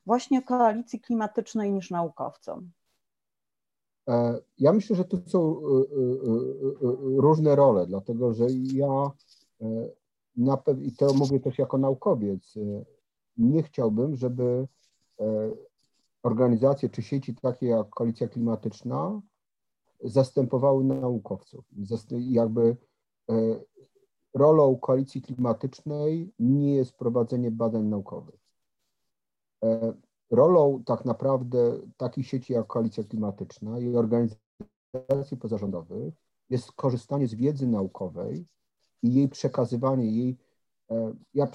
[0.06, 2.70] właśnie koalicji klimatycznej niż naukowcom.
[4.08, 5.86] E, ja myślę, że tu są e, e,
[7.16, 9.10] różne role, dlatego że ja
[10.36, 12.54] na i to mówię też jako naukowiec,
[13.36, 14.68] nie chciałbym, żeby
[16.22, 19.20] organizacje czy sieci takie jak Koalicja Klimatyczna
[20.04, 21.64] zastępowały naukowców.
[22.10, 22.76] Jakby
[23.30, 23.34] e,
[24.34, 28.40] rolą Koalicji Klimatycznej nie jest prowadzenie badań naukowych.
[29.64, 29.94] E,
[30.30, 36.14] rolą tak naprawdę takich sieci jak Koalicja Klimatyczna i organizacji pozarządowych
[36.50, 38.46] jest korzystanie z wiedzy naukowej
[39.04, 40.36] i jej przekazywanie, jej,
[40.90, 41.48] e, ja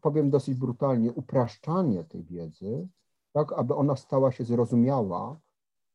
[0.00, 2.88] powiem dosyć brutalnie, upraszczanie tej wiedzy
[3.32, 5.40] tak aby ona stała się zrozumiała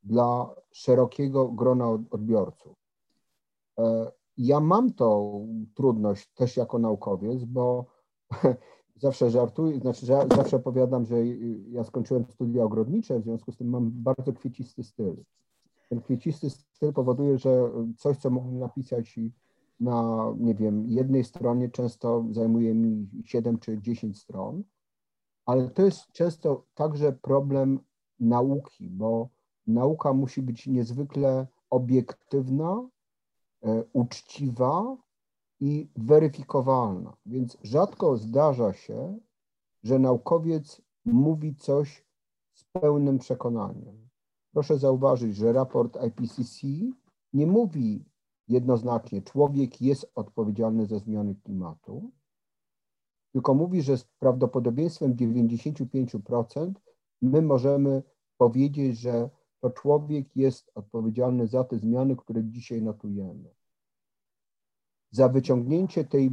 [0.03, 2.77] dla szerokiego grona odbiorców.
[3.79, 7.85] E, ja mam tą trudność też jako naukowiec, bo
[8.95, 11.25] zawsze żartuję, znaczy zawsze opowiadam, że
[11.69, 15.15] ja skończyłem studia ogrodnicze, w związku z tym mam bardzo kwiecisty styl.
[15.89, 19.19] Ten kwiecisty styl powoduje, że coś, co mógłbym napisać
[19.79, 24.63] na, nie wiem, jednej stronie często zajmuje mi 7 czy 10 stron,
[25.45, 27.79] ale to jest często także problem
[28.19, 29.29] nauki, bo
[29.67, 32.89] nauka musi być niezwykle obiektywna,
[33.63, 34.97] e, uczciwa
[35.59, 37.17] i weryfikowalna.
[37.25, 39.19] Więc rzadko zdarza się,
[39.83, 42.05] że naukowiec mówi coś
[42.53, 44.09] z pełnym przekonaniem.
[44.51, 46.67] Proszę zauważyć, że raport IPCC
[47.33, 48.05] nie mówi
[48.47, 52.11] jednoznacznie, człowiek jest odpowiedzialny za zmiany klimatu,
[53.31, 56.71] tylko mówi, że z prawdopodobieństwem 95%
[57.21, 58.03] my możemy
[58.37, 59.29] powiedzieć, że
[59.59, 63.55] to człowiek jest odpowiedzialny za te zmiany, które dzisiaj notujemy.
[65.11, 66.31] Za wyciągnięcie tej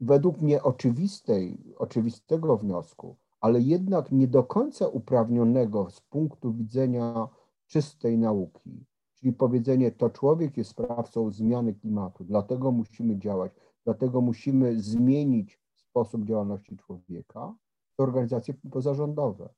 [0.00, 7.28] według mnie oczywistej, oczywistego wniosku, ale jednak nie do końca uprawnionego z punktu widzenia
[7.66, 8.84] czystej nauki,
[9.22, 13.52] czyli powiedzenie, to człowiek jest sprawcą zmiany klimatu, dlatego musimy działać.
[13.84, 17.54] Dlatego musimy zmienić sposób działalności człowieka,
[17.96, 19.48] to organizacje pozarządowe,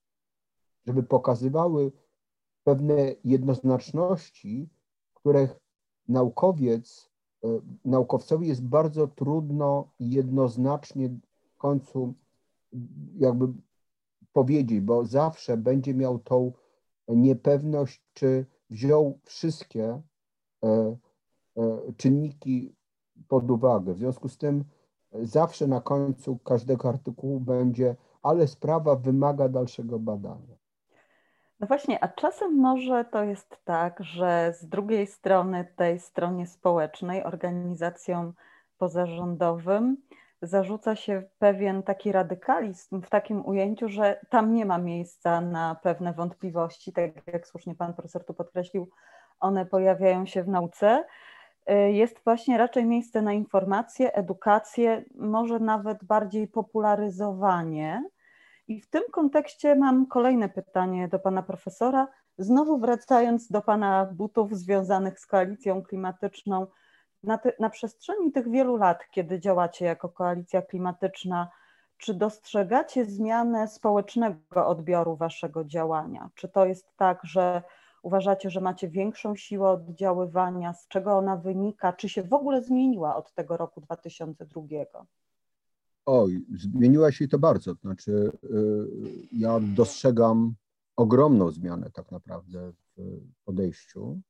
[0.87, 1.93] żeby pokazywały
[2.65, 4.69] pewne jednoznaczności,
[5.15, 5.61] których
[6.09, 7.11] naukowiec,
[7.45, 7.49] e,
[7.85, 11.09] naukowcowi jest bardzo trudno jednoznacznie
[11.55, 12.15] w końcu
[13.17, 13.53] jakby
[14.33, 16.53] powiedzieć, bo zawsze będzie miał tą
[17.09, 20.03] niepewność, czy wziął wszystkie
[20.65, 20.97] e,
[21.57, 22.75] e, czynniki
[23.29, 23.95] pod uwagę.
[23.95, 24.65] W związku z tym
[25.13, 30.57] zawsze na końcu każdego artykułu będzie, ale sprawa wymaga dalszego badania.
[31.61, 37.25] No właśnie, a czasem może to jest tak, że z drugiej strony, tej stronie społecznej,
[37.25, 38.33] organizacjom
[38.79, 39.97] pozarządowym,
[40.47, 46.13] zarzuca się pewien taki radykalizm w takim ujęciu, że tam nie ma miejsca na pewne
[46.13, 48.91] wątpliwości, tak jak słusznie pan profesor tu podkreślił,
[49.41, 51.05] one pojawiają się w nauce
[51.71, 58.05] Y, jest właśnie raczej miejsce na informacje, edukację, może nawet bardziej popularyzowanie.
[58.69, 62.09] I w tym kontekście mam kolejne pytanie do pana profesora.
[62.39, 66.67] Znowu wracając do pana butów związanych z koalicją klimatyczną,
[67.27, 71.51] na, na przestrzeni tych wielu lat, kiedy działacie jako koalicja klimatyczna,
[71.99, 76.31] czy dostrzegacie zmianę społecznego odbioru waszego działania?
[76.35, 77.63] Czy to jest tak, że
[78.03, 80.73] uważacie, że macie większą siłę oddziaływania?
[80.73, 81.93] Z czego ona wynika?
[81.93, 84.63] Czy się w ogóle zmieniła od tego roku 2002?
[86.07, 87.75] Oj, zmieniła się to bardzo.
[87.75, 88.87] Znaczy, y,
[89.33, 90.55] ja dostrzegam
[90.97, 94.21] ogromną zmianę tak naprawdę w podejściu.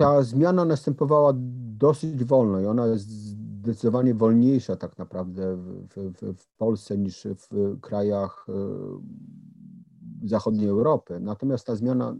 [0.00, 1.32] E, ta zmiana następowała
[1.78, 7.80] dosyć wolno i ona jest zdecydowanie wolniejsza tak naprawdę w, w, w Polsce niż w
[7.80, 11.20] krajach y, zachodniej Europy.
[11.20, 12.16] Natomiast ta zmiana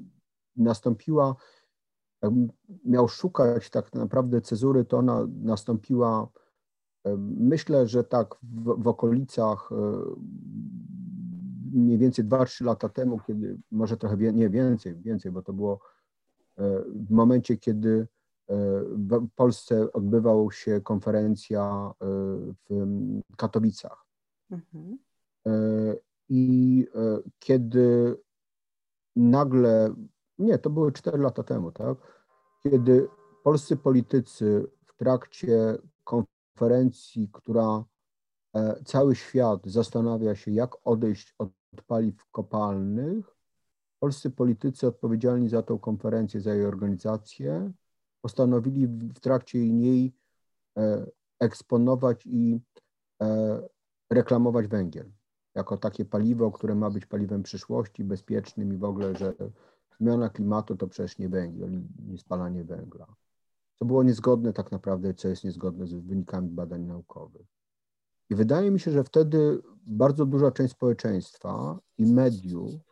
[0.57, 1.37] nastąpiła
[2.23, 2.49] jakbym
[2.85, 6.29] miał szukać tak naprawdę cezury, to ona nastąpiła,
[7.05, 9.77] e, myślę, że tak w, w okolicach e,
[11.73, 15.75] mniej więcej 2-3 lata temu, kiedy może trochę wie, nie więcej, więcej, bo to było
[15.75, 16.00] e,
[16.87, 18.07] w momencie, kiedy
[18.49, 21.93] w Polsce odbywała się konferencja
[22.71, 24.07] w Katowicach.
[24.51, 24.99] Mhm.
[26.29, 26.87] I
[27.39, 28.17] kiedy
[29.17, 29.95] nagle
[30.39, 31.99] nie, to były 4 lata temu, tak?
[32.63, 33.09] Kiedy
[33.43, 37.85] polscy politycy w trakcie konferencji, która
[38.55, 41.51] e, cały świat zastanawia się, jak odejść od
[41.87, 43.37] paliw kopalnych,
[44.01, 47.73] polscy politycy odpowiedzialni za tą konferencję, za jej organizację,
[48.21, 50.13] postanowili w trakcie niej
[50.79, 51.07] e,
[51.41, 52.61] eksponować i
[53.23, 53.61] e,
[54.11, 55.11] reklamować węgiel
[55.55, 59.35] jako takie paliwo, które ma być paliwem przyszłości, bezpiecznym i w ogóle, że
[59.99, 63.07] zmiana klimatu to przecież nie węgiel, nie spalanie węgla.
[63.79, 67.47] To było niezgodne tak naprawdę, co jest niezgodne z wynikami badań naukowych.
[68.31, 72.90] I wydaje mi się, że wtedy bardzo duża część społeczeństwa i mediów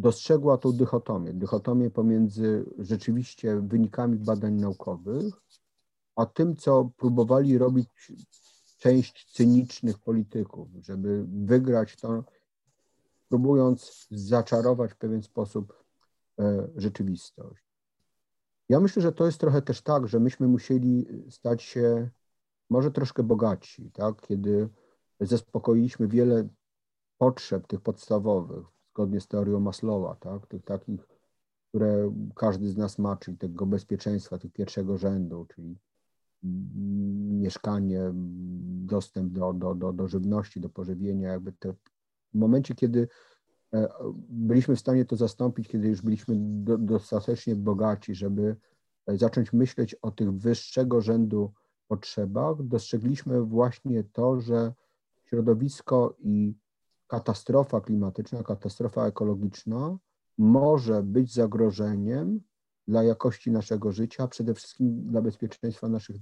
[0.00, 5.34] dostrzegła tą dychotomię, dychotomię pomiędzy rzeczywiście wynikami badań naukowych,
[6.16, 7.88] a tym, co próbowali robić
[8.78, 12.24] część cynicznych polityków, żeby wygrać to,
[13.28, 15.80] próbując zaczarować w pewien sposób
[16.40, 17.64] E, rzeczywistość.
[18.68, 22.10] Ja myślę, że to jest trochę też tak, że myśmy musieli stać się
[22.70, 24.20] może troszkę bogatsi, tak?
[24.20, 24.68] kiedy
[25.20, 26.48] zaspokoiliśmy wiele
[27.18, 28.66] potrzeb tych podstawowych,
[29.00, 30.46] zgodnie z teorią Maslowa, tak?
[30.46, 31.08] tych takich,
[31.68, 35.76] które każdy z nas ma, czyli tego bezpieczeństwa, tych pierwszego rzędu, czyli
[37.32, 38.00] mieszkanie,
[38.84, 41.72] dostęp do, do, do, do żywności, do pożywienia, jakby te,
[42.34, 43.08] w momencie, kiedy
[43.74, 43.88] E,
[44.28, 48.56] byliśmy w stanie to zastąpić, kiedy już byliśmy do, dostatecznie bogaci, żeby
[49.06, 51.52] e, zacząć myśleć o tych wyższego rzędu
[51.88, 52.62] potrzebach.
[52.62, 54.72] Dostrzegliśmy właśnie to, że
[55.24, 56.54] środowisko i
[57.10, 59.98] katastrofa klimatyczna, katastrofa ekologiczna
[60.38, 62.40] może być zagrożeniem
[62.88, 66.16] dla jakości naszego życia, przede wszystkim dla bezpieczeństwa naszych,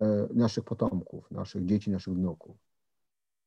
[0.00, 2.56] e, naszych potomków, naszych dzieci, naszych wnuków.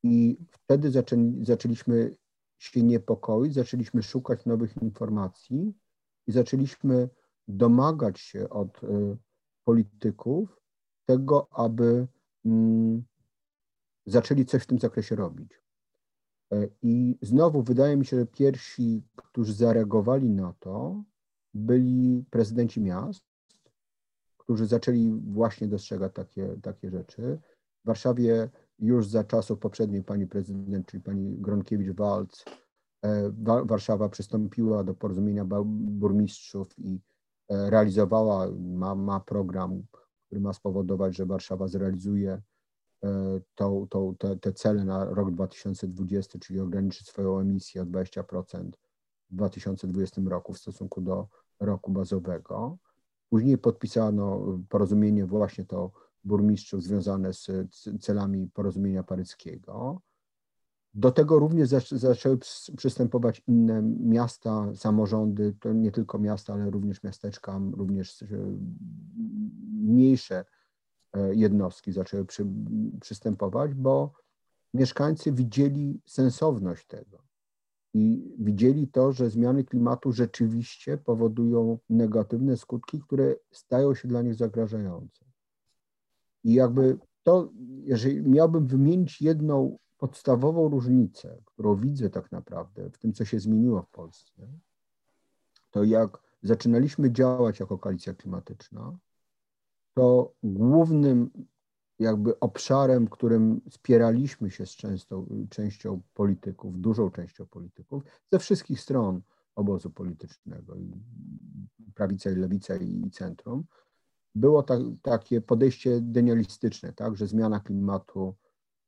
[0.03, 2.15] I wtedy zaczęli, zaczęliśmy
[2.57, 5.73] się niepokoić, zaczęliśmy szukać nowych informacji
[6.27, 7.09] i zaczęliśmy
[7.47, 9.17] domagać się od y,
[9.63, 10.61] polityków
[11.05, 12.07] tego, aby
[12.45, 13.03] mm,
[14.05, 15.66] zaczęli coś w tym zakresie robić.
[16.53, 21.03] E, I znowu wydaje mi się, że pierwsi, którzy zareagowali na to,
[21.53, 23.23] byli prezydenci miast,
[24.37, 27.39] którzy zaczęli właśnie dostrzegać takie, takie rzeczy.
[27.83, 32.45] W Warszawie już za czasów poprzedniej pani prezydent, czyli pani Gronkiewicz-Walc,
[33.01, 33.31] e,
[33.65, 36.99] Warszawa przystąpiła do porozumienia burmistrzów i
[37.49, 39.83] e, realizowała, ma, ma program,
[40.25, 42.41] który ma spowodować, że Warszawa zrealizuje
[43.55, 48.71] tą, tą, te, te cele na rok 2020, czyli ograniczy swoją emisję o 20%
[49.29, 51.27] w 2020 roku w stosunku do
[51.59, 52.77] roku bazowego.
[53.29, 55.91] Później podpisano porozumienie właśnie to
[56.23, 57.49] burmistrzów związane z
[58.01, 60.01] celami porozumienia paryskiego.
[60.93, 62.37] Do tego również zaczęły
[62.77, 68.25] przystępować inne miasta, samorządy, to nie tylko miasta, ale również miasteczka, również e,
[69.73, 70.45] mniejsze e,
[71.31, 72.45] jednostki zaczęły przy,
[73.01, 74.13] przystępować, bo
[74.73, 77.27] mieszkańcy widzieli sensowność tego
[77.93, 84.35] i widzieli to, że zmiany klimatu rzeczywiście powodują negatywne skutki, które stają się dla nich
[84.35, 85.25] zagrażające.
[86.43, 87.49] I jakby to,
[87.83, 93.81] jeżeli miałbym wymienić jedną podstawową różnicę, którą widzę tak naprawdę w tym, co się zmieniło
[93.81, 94.47] w Polsce,
[95.71, 98.97] to jak zaczynaliśmy działać jako koalicja klimatyczna,
[99.97, 101.29] to głównym
[101.99, 109.21] jakby obszarem, którym spieraliśmy się z często, częścią polityków, dużą częścią polityków, ze wszystkich stron
[109.55, 110.75] obozu politycznego,
[111.95, 113.63] prawica i lewica i centrum,
[114.35, 118.35] było ta, takie podejście denialistyczne, tak, że zmiana klimatu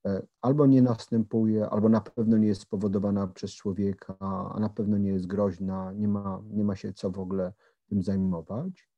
[0.06, 4.16] e, albo nie następuje, albo na pewno nie jest spowodowana przez człowieka,
[4.56, 7.54] a na pewno nie jest groźna, nie ma, nie ma się co w ogóle
[7.86, 8.89] tym zajmować.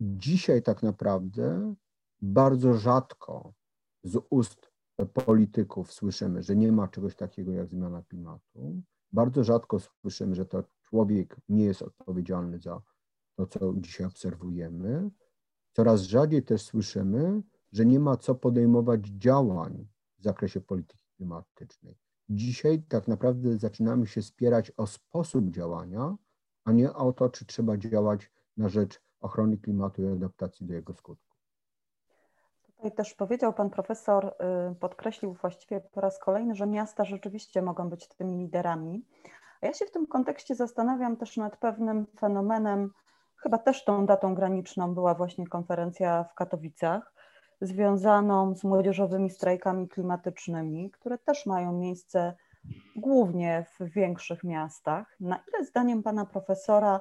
[0.00, 1.74] Dzisiaj tak naprawdę
[2.22, 3.52] bardzo rzadko
[4.02, 4.70] z ust
[5.06, 8.82] polityków słyszymy, że nie ma czegoś takiego jak zmiana klimatu.
[9.12, 12.82] Bardzo rzadko słyszymy, że to człowiek nie jest odpowiedzialny za
[13.36, 15.10] to, co dzisiaj obserwujemy.
[15.72, 17.42] Coraz rzadziej też słyszymy,
[17.72, 19.88] że nie ma co podejmować działań
[20.18, 21.98] w zakresie polityki klimatycznej.
[22.28, 26.16] Dzisiaj tak naprawdę zaczynamy się spierać o sposób działania,
[26.64, 30.94] a nie o to, czy trzeba działać na rzecz ochrony klimatu i adaptacji do jego
[30.94, 31.36] skutków.
[32.76, 34.34] Tutaj też powiedział pan profesor,
[34.70, 39.04] y, podkreślił właściwie po raz kolejny, że miasta rzeczywiście mogą być tymi liderami.
[39.60, 42.90] A ja się w tym kontekście zastanawiam też nad pewnym fenomenem,
[43.36, 47.12] chyba też tą datą graniczną była właśnie konferencja w Katowicach,
[47.60, 52.34] związaną z młodzieżowymi strajkami klimatycznymi, które też mają miejsce
[52.96, 55.16] głównie w większych miastach.
[55.20, 57.00] Na ile zdaniem pana profesora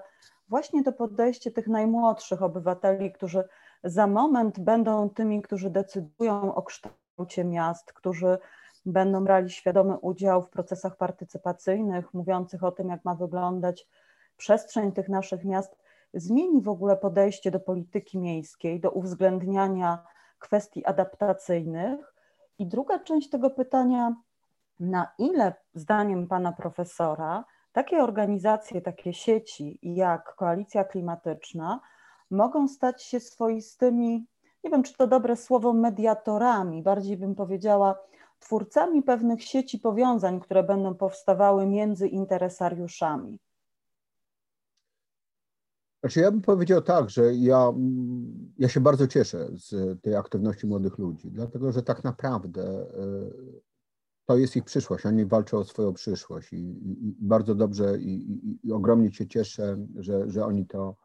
[0.49, 3.43] właśnie to podejście tych najmłodszych obywateli, którzy
[3.83, 8.37] za moment będą tymi, którzy decydują o kształcie miast, którzy
[8.85, 13.87] będą brali świadomy udział w procesach partycypacyjnych, mówiących o tym, jak ma wyglądać
[14.37, 15.75] przestrzeń tych naszych miast,
[16.13, 20.03] zmieni w ogóle podejście do polityki miejskiej, do uwzględniania
[20.39, 22.13] kwestii adaptacyjnych.
[22.59, 24.15] I druga część tego pytania,
[24.79, 31.79] na ile zdaniem pana profesora takie organizacje, takie sieci jak Koalicja Klimatyczna
[32.31, 34.25] mogą stać się swoistymi,
[34.63, 37.95] nie wiem czy to dobre słowo, mediatorami, bardziej bym powiedziała,
[38.39, 43.39] twórcami pewnych sieci powiązań, które będą powstawały między interesariuszami?
[45.99, 47.73] Znaczy ja bym powiedział tak, że ja,
[48.57, 52.85] ja się bardzo cieszę z tej aktywności młodych ludzi, dlatego że tak naprawdę e,
[54.29, 58.39] to jest ich przyszłość, oni walczą o swoją przyszłość i, i, i bardzo dobrze i,
[58.63, 60.95] i, ogromnie się cieszę, że, że oni to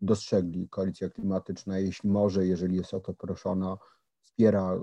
[0.00, 0.68] dostrzegli.
[0.68, 3.76] Koalicja klimatyczna, jeśli może, jeżeli jest o to proszona,
[4.20, 4.78] wspiera y,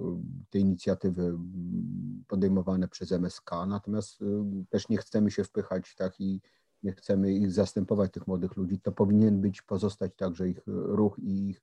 [0.50, 4.26] te inicjatywy mm, podejmowane przez MSK, natomiast y,
[4.70, 6.42] też nie chcemy się wpychać tak i
[6.84, 8.80] nie chcemy ich zastępować, tych młodych ludzi.
[8.80, 11.62] To powinien być, pozostać także ich ruch i ich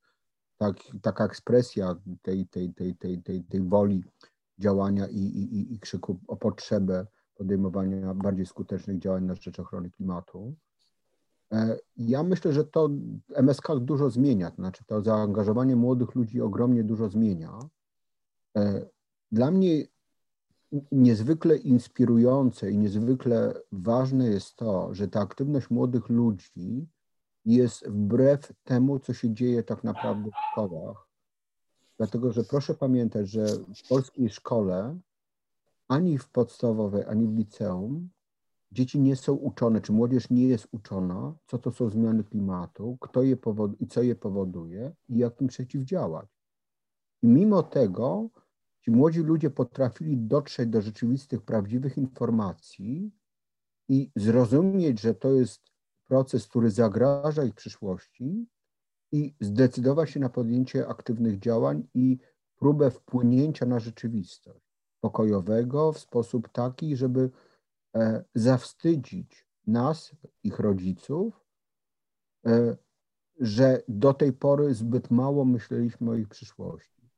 [0.57, 4.05] tak, taka ekspresja tej, tej, tej, tej, tej, tej woli
[4.59, 10.55] działania i, i, i krzyku o potrzebę podejmowania bardziej skutecznych działań na rzecz ochrony klimatu.
[11.53, 12.91] E, ja myślę, że to
[13.35, 17.59] MSK dużo zmienia, to znaczy to zaangażowanie młodych ludzi ogromnie dużo zmienia.
[18.57, 18.87] E,
[19.33, 19.87] dla mnie
[20.93, 26.87] niezwykle inspirujące i niezwykle ważne jest to, że ta aktywność młodych ludzi
[27.45, 31.08] jest wbrew temu, co się dzieje tak naprawdę w szkołach.
[31.99, 33.47] Dlatego, że proszę pamiętać, że
[33.85, 34.99] w polskiej szkole
[35.89, 38.11] ani w podstawowej, ani w liceum
[38.73, 43.23] dzieci nie są uczone, czy młodzież nie jest uczona, co to są zmiany klimatu, kto
[43.23, 46.29] je powod- i co je powoduje i jak im przeciwdziałać.
[47.23, 48.29] I mimo tego
[48.81, 53.11] ci młodzi ludzie potrafili dotrzeć do rzeczywistych, prawdziwych informacji
[53.89, 55.61] i zrozumieć, że to jest
[56.05, 58.47] proces, który zagraża ich przyszłości
[59.13, 62.19] i zdecydować się na podjęcie aktywnych działań i
[62.57, 64.67] próbę wpłynięcia na rzeczywistość
[65.01, 67.31] pokojowego w sposób taki, żeby
[67.97, 71.45] E, zawstydzić nas, ich rodziców,
[72.47, 72.77] e,
[73.41, 77.11] że do tej pory zbyt mało myśleliśmy o ich przyszłości.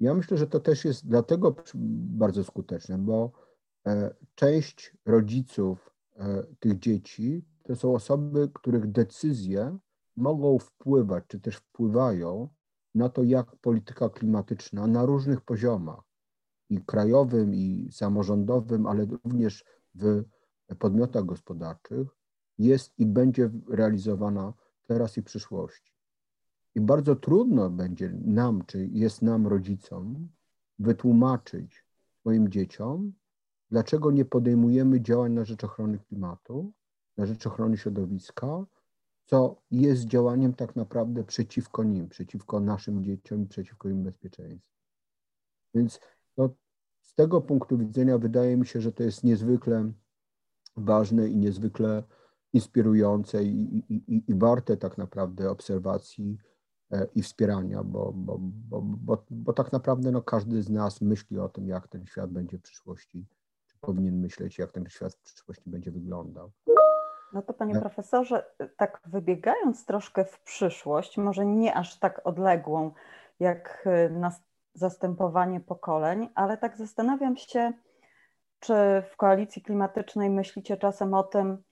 [0.00, 3.32] Ja myślę, że to też jest dlatego bardzo skuteczne, bo
[3.86, 5.94] e, część rodziców
[6.60, 9.78] tych dzieci to są osoby, których decyzje
[10.18, 12.48] mogą wpływać, czy też wpływają
[12.94, 16.08] na to, jak polityka klimatyczna na różnych poziomach,
[16.70, 19.64] i krajowym, i samorządowym, ale również
[19.94, 20.24] w
[20.78, 22.08] podmiotach gospodarczych
[22.58, 24.52] jest i będzie realizowana
[24.86, 25.92] teraz i w przyszłości.
[26.74, 30.28] I bardzo trudno będzie nam, czy jest nam, rodzicom,
[30.78, 31.84] wytłumaczyć
[32.20, 33.12] swoim dzieciom,
[33.70, 36.72] dlaczego nie podejmujemy działań na rzecz ochrony klimatu,
[37.16, 38.66] na rzecz ochrony środowiska,
[39.28, 44.78] co jest działaniem tak naprawdę przeciwko nim, przeciwko naszym dzieciom przeciwko im bezpieczeństwu.
[45.74, 46.00] Więc
[46.36, 46.50] no,
[47.02, 49.92] z tego punktu widzenia wydaje mi się, że to jest niezwykle
[50.76, 52.02] ważne i niezwykle
[52.52, 56.38] inspirujące i, i, i, i warte tak naprawdę obserwacji
[57.14, 61.48] i wspierania, bo, bo, bo, bo, bo tak naprawdę no, każdy z nas myśli o
[61.48, 63.26] tym, jak ten świat będzie w przyszłości,
[63.66, 66.52] czy powinien myśleć, jak ten świat w przyszłości będzie wyglądał.
[67.32, 68.44] No to panie profesorze,
[68.76, 72.92] tak wybiegając troszkę w przyszłość, może nie aż tak odległą
[73.40, 74.10] jak y,
[74.74, 77.72] zastępowanie pokoleń, ale tak zastanawiam się,
[78.60, 78.74] czy
[79.10, 81.62] w koalicji klimatycznej myślicie czasem o tym,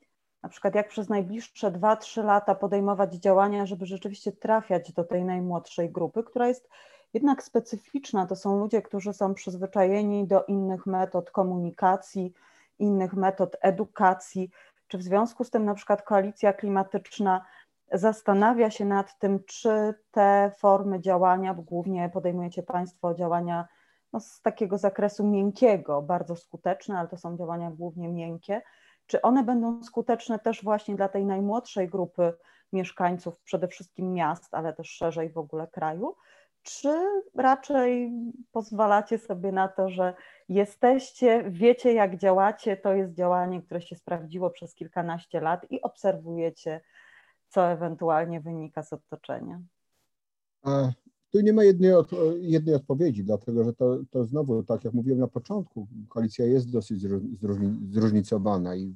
[0.42, 5.90] na przykład jak przez najbliższe 2-3 lata podejmować działania, żeby rzeczywiście trafiać do tej najmłodszej
[5.90, 6.68] grupy, która jest
[7.14, 8.26] jednak specyficzna.
[8.26, 12.32] To są ludzie, którzy są przyzwyczajeni do innych metod komunikacji,
[12.78, 14.50] innych metod edukacji.
[14.88, 17.44] Czy w związku z tym na przykład koalicja klimatyczna
[17.92, 23.68] zastanawia się nad tym, czy te formy działania, bo głównie podejmujecie Państwo działania
[24.12, 28.62] no, z takiego zakresu miękkiego, bardzo skuteczne, ale to są działania głównie miękkie,
[29.06, 32.32] czy one będą skuteczne też właśnie dla tej najmłodszej grupy
[32.72, 36.16] mieszkańców, przede wszystkim miast, ale też szerzej w ogóle kraju,
[36.66, 38.12] czy raczej
[38.52, 40.14] pozwalacie sobie na to, że
[40.48, 46.80] jesteście, wiecie jak działacie, to jest działanie, które się sprawdziło przez kilkanaście lat i obserwujecie,
[47.48, 49.60] co ewentualnie wynika z otoczenia?
[50.62, 50.92] A,
[51.32, 52.10] tu nie ma jednej, od,
[52.40, 57.06] jednej odpowiedzi, dlatego że to, to znowu, tak jak mówiłem na początku, koalicja jest dosyć
[57.90, 58.94] zróżnicowana i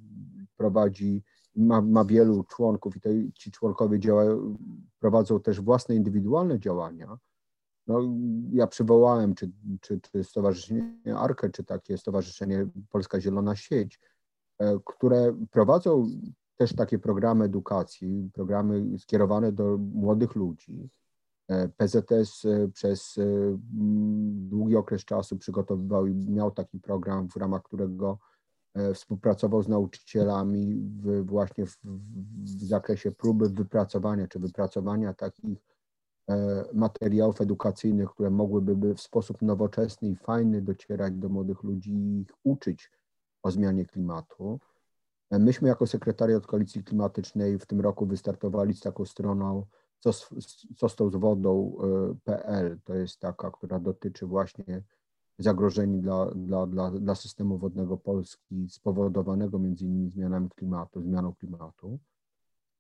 [0.57, 1.23] prowadzi,
[1.57, 4.57] ma, ma wielu członków i te, ci członkowie działają,
[4.99, 7.19] prowadzą też własne indywidualne działania
[7.91, 8.01] no,
[8.53, 14.01] ja przywołałem, czy, czy, czy Stowarzyszenie Arkę, czy takie Stowarzyszenie Polska Zielona Sieć,
[14.59, 16.07] e, które prowadzą
[16.57, 20.91] też takie programy edukacji, programy skierowane do młodych ludzi.
[21.49, 23.19] E, PZS e, przez
[24.49, 28.19] długi okres czasu przygotowywał i miał taki program, w ramach którego
[28.95, 31.79] współpracował z nauczycielami w, właśnie w,
[32.43, 35.59] w zakresie próby wypracowania czy wypracowania takich
[36.73, 42.31] materiałów edukacyjnych, które mogłyby w sposób nowoczesny i fajny docierać do młodych ludzi i ich
[42.45, 42.91] uczyć
[43.43, 44.61] o zmianie klimatu.
[45.31, 49.67] E, myśmy jako sekretariat Koalicji Klimatycznej w tym roku wystartowali z taką stroną
[50.01, 50.29] co z,
[50.77, 52.67] co z tą z wodą.pl.
[52.67, 54.83] E, to jest taka, która dotyczy właśnie
[55.39, 61.99] zagrożeń dla, dla, dla, dla systemu wodnego Polski spowodowanego między innymi zmianami klimatu, zmianą klimatu.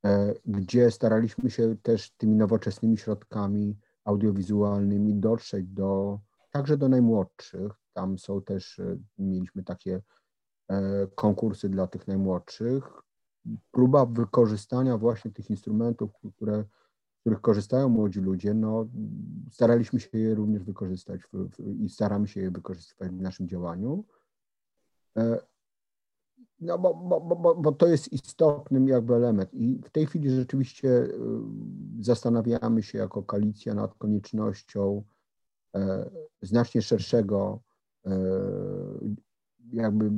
[0.04, 6.20] E, gdzie staraliśmy się też tymi nowoczesnymi środkami audiowizualnymi dotrzeć do,
[6.50, 7.72] także do najmłodszych.
[7.92, 10.02] Tam są też, e, mieliśmy takie
[10.68, 12.84] e, konkursy dla tych najmłodszych.
[13.70, 16.64] Próba wykorzystania właśnie tych instrumentów, które,
[17.20, 18.86] których korzystają młodzi ludzie, no,
[19.50, 24.04] staraliśmy się je również wykorzystać w, w, i staramy się je wykorzystywać w naszym działaniu.
[26.60, 30.88] No bo, bo, bo, bo to jest istotnym jakby element i w tej chwili rzeczywiście
[30.88, 31.12] y,
[32.00, 35.04] zastanawiamy się jako koalicja nad koniecznością
[35.74, 36.10] e,
[36.42, 37.60] znacznie szerszego
[38.06, 38.10] e,
[39.72, 40.10] jakby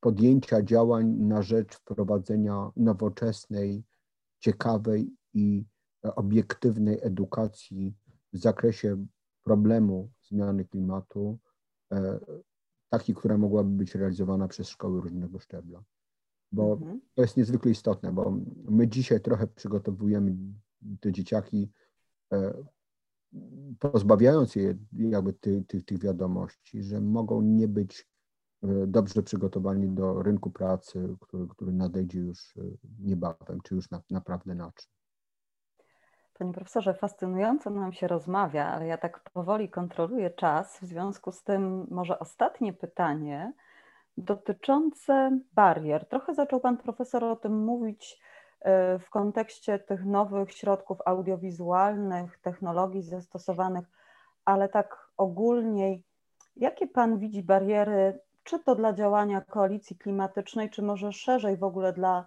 [0.00, 3.84] podjęcia działań na rzecz wprowadzenia nowoczesnej,
[4.38, 5.64] ciekawej i
[6.02, 7.94] obiektywnej edukacji
[8.32, 9.06] w zakresie
[9.42, 11.38] problemu zmiany klimatu
[11.92, 12.20] e,
[12.88, 15.82] takiej, która mogłaby być realizowana przez szkoły różnego szczebla.
[16.52, 17.00] Bo mhm.
[17.14, 18.36] to jest niezwykle istotne, bo
[18.68, 20.36] my dzisiaj trochę przygotowujemy
[21.00, 21.70] te dzieciaki,
[22.32, 22.64] e,
[23.78, 28.08] pozbawiając je jakby tych, tych, tych wiadomości, że mogą nie być
[28.62, 32.62] e, dobrze przygotowani do rynku pracy, który, który nadejdzie już e,
[32.98, 34.95] niebawem, czy już na, naprawdę na czym.
[36.38, 40.78] Panie profesorze, fascynująco nam się rozmawia, ale ja tak powoli kontroluję czas.
[40.82, 43.52] W związku z tym, może ostatnie pytanie
[44.16, 46.08] dotyczące barier.
[46.08, 48.20] Trochę zaczął Pan profesor o tym mówić
[48.60, 53.86] e, w kontekście tych nowych środków audiowizualnych, technologii zastosowanych,
[54.44, 56.02] ale tak ogólniej,
[56.56, 61.92] jakie Pan widzi bariery, czy to dla działania koalicji klimatycznej, czy może szerzej w ogóle
[61.92, 62.26] dla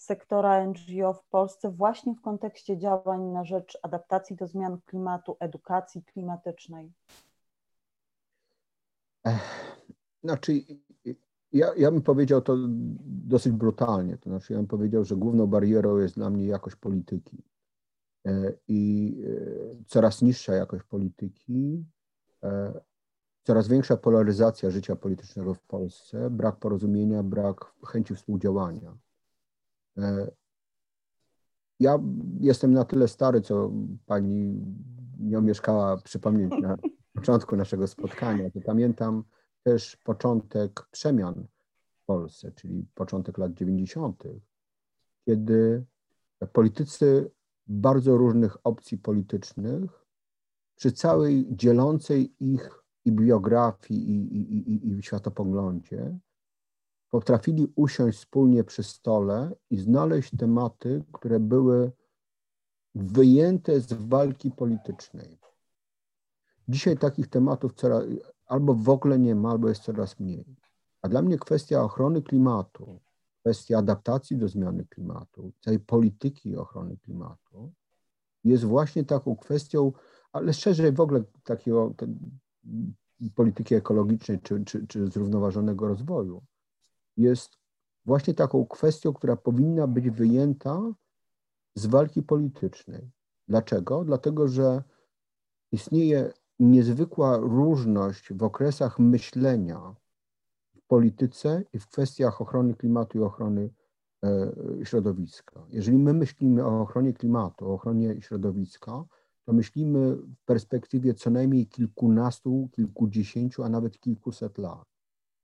[0.00, 6.04] sektora NGO w Polsce właśnie w kontekście działań na rzecz adaptacji do zmian klimatu, edukacji
[6.04, 6.92] klimatycznej?
[10.24, 10.52] Znaczy,
[11.52, 12.56] ja, ja bym powiedział to
[13.06, 14.18] dosyć brutalnie.
[14.18, 17.42] To znaczy, ja bym powiedział, że główną barierą jest dla mnie jakość polityki.
[18.26, 21.84] E, I e, coraz niższa jakość polityki,
[22.42, 22.80] e,
[23.42, 28.96] coraz większa polaryzacja życia politycznego w Polsce, brak porozumienia, brak chęci współdziałania.
[29.98, 30.30] E,
[31.80, 31.98] ja
[32.40, 33.70] jestem na tyle stary, co
[34.06, 34.60] pani
[35.18, 36.76] nie omieszkała przypomnieć na
[37.14, 39.24] początku naszego spotkania, to pamiętam
[39.62, 41.46] też początek przemian
[41.92, 44.22] w Polsce, czyli początek lat 90.,
[45.24, 45.84] kiedy
[46.52, 47.30] politycy
[47.66, 50.06] bardzo różnych opcji politycznych,
[50.76, 56.18] przy całej dzielącej ich i biografii, i, i, i, i światopoglądzie,
[57.10, 61.92] potrafili usiąść wspólnie przy stole i znaleźć tematy, które były
[62.94, 65.38] wyjęte z walki politycznej.
[66.68, 68.04] Dzisiaj takich tematów coraz,
[68.46, 70.56] albo w ogóle nie ma, albo jest coraz mniej.
[71.02, 73.00] A dla mnie kwestia ochrony klimatu,
[73.40, 77.72] kwestia adaptacji do zmiany klimatu, całej polityki ochrony klimatu
[78.44, 79.92] jest właśnie taką kwestią,
[80.32, 81.94] ale szerzej w ogóle takiego
[83.34, 86.42] polityki ekologicznej czy, czy, czy zrównoważonego rozwoju,
[87.16, 87.58] jest
[88.04, 90.80] właśnie taką kwestią, która powinna być wyjęta
[91.74, 93.10] z walki politycznej.
[93.48, 94.04] Dlaczego?
[94.04, 94.82] Dlatego, że
[95.72, 99.94] istnieje niezwykła różność w okresach myślenia
[100.76, 103.70] w polityce i w kwestiach ochrony klimatu i ochrony
[104.24, 104.52] e,
[104.84, 105.66] środowiska.
[105.68, 109.04] Jeżeli my myślimy o ochronie klimatu, o ochronie środowiska,
[109.44, 114.89] to myślimy w perspektywie co najmniej kilkunastu, kilkudziesięciu, a nawet kilkuset lat.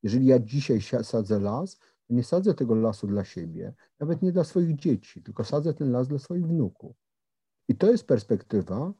[0.02, 4.44] Jeżeli ja dzisiaj sadzę las, to nie sadzę tego lasu dla siebie, nawet nie dla
[4.44, 6.96] swoich dzieci, tylko sadzę ten las dla swoich wnuków.
[7.68, 8.92] I to jest perspektywa,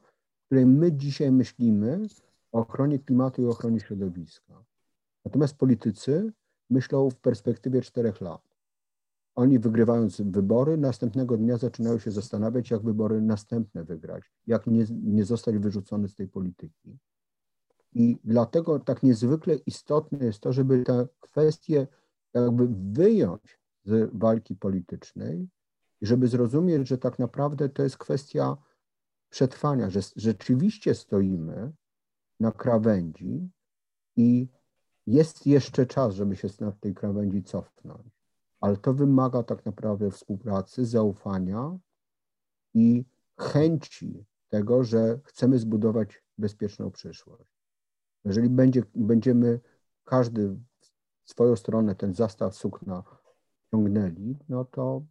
[0.43, 2.07] w której my dzisiaj myślimy
[2.51, 4.63] o ochronie klimatu i ochronie środowiska.
[5.25, 6.33] Natomiast politycy
[6.69, 8.41] myślą w perspektywie czterech lat.
[9.35, 15.25] Oni wygrywając wybory, następnego dnia zaczynają się zastanawiać, jak wybory następne wygrać, jak nie, nie
[15.25, 16.97] zostać wyrzucony z tej polityki.
[17.97, 21.87] I dlatego tak niezwykle istotne jest to, żeby te kwestie
[22.33, 25.49] jakby wyjąć z walki politycznej
[26.01, 28.57] i żeby zrozumieć, że tak naprawdę to jest kwestia
[29.29, 31.71] przetrwania, że rzeczywiście stoimy
[32.39, 33.49] na krawędzi
[34.15, 34.47] i
[35.07, 38.07] jest jeszcze czas, żeby się z tej krawędzi cofnąć.
[38.59, 41.77] Ale to wymaga tak naprawdę współpracy, zaufania
[42.73, 43.05] i
[43.39, 47.56] chęci tego, że chcemy zbudować bezpieczną przyszłość.
[48.27, 49.59] Jeżeli będzie, będziemy
[50.03, 50.49] każdy
[51.23, 53.03] w swoją stronę ten zastaw sukna
[53.71, 55.05] ciągnęli, no to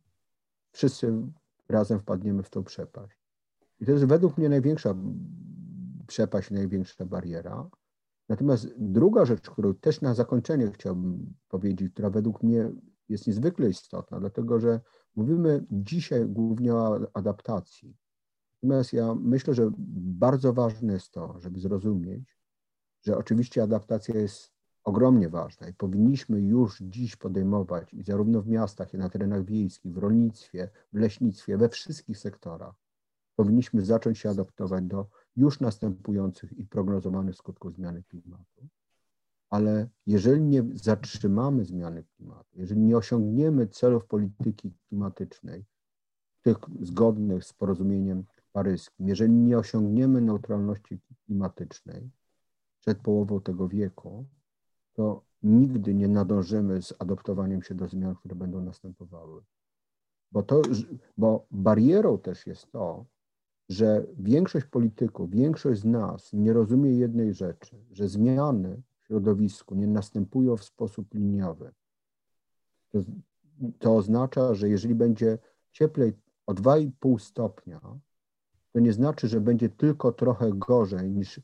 [0.72, 1.22] wszyscy
[1.68, 3.18] razem wpadniemy w tą przepaść.
[3.80, 4.94] I to jest według mnie największa
[6.06, 7.68] przepaść, największa bariera.
[8.28, 12.70] Natomiast druga rzecz, którą też na zakończenie chciałbym powiedzieć, która według mnie
[13.08, 14.80] jest niezwykle istotna, dlatego że
[15.16, 17.96] mówimy dzisiaj głównie o adaptacji.
[18.62, 22.35] Natomiast ja myślę, że bardzo ważne jest to, żeby zrozumieć,
[23.06, 24.52] że oczywiście adaptacja jest
[24.84, 29.92] ogromnie ważna i powinniśmy już dziś podejmować i zarówno w miastach, i na terenach wiejskich,
[29.92, 32.74] w rolnictwie, w leśnictwie, we wszystkich sektorach,
[33.36, 38.68] powinniśmy zacząć się adaptować do już następujących i prognozowanych skutków zmiany klimatu.
[39.50, 45.64] Ale jeżeli nie zatrzymamy zmiany klimatu, jeżeli nie osiągniemy celów polityki klimatycznej,
[46.42, 52.10] tych zgodnych z porozumieniem paryskim, jeżeli nie osiągniemy neutralności klimatycznej
[52.86, 54.26] przed połową tego wieku,
[54.92, 59.42] to nigdy nie nadążymy z adoptowaniem się do zmian, które będą następowały.
[60.32, 60.62] Bo, to,
[61.16, 63.04] bo barierą też jest to,
[63.68, 69.86] że większość polityków, większość z nas nie rozumie jednej rzeczy, że zmiany w środowisku nie
[69.86, 71.72] następują w sposób liniowy.
[72.92, 72.98] To,
[73.78, 75.38] to oznacza, że jeżeli będzie
[75.72, 76.12] cieplej
[76.46, 77.80] o 2,5 stopnia,
[78.72, 81.40] to nie znaczy, że będzie tylko trochę gorzej niż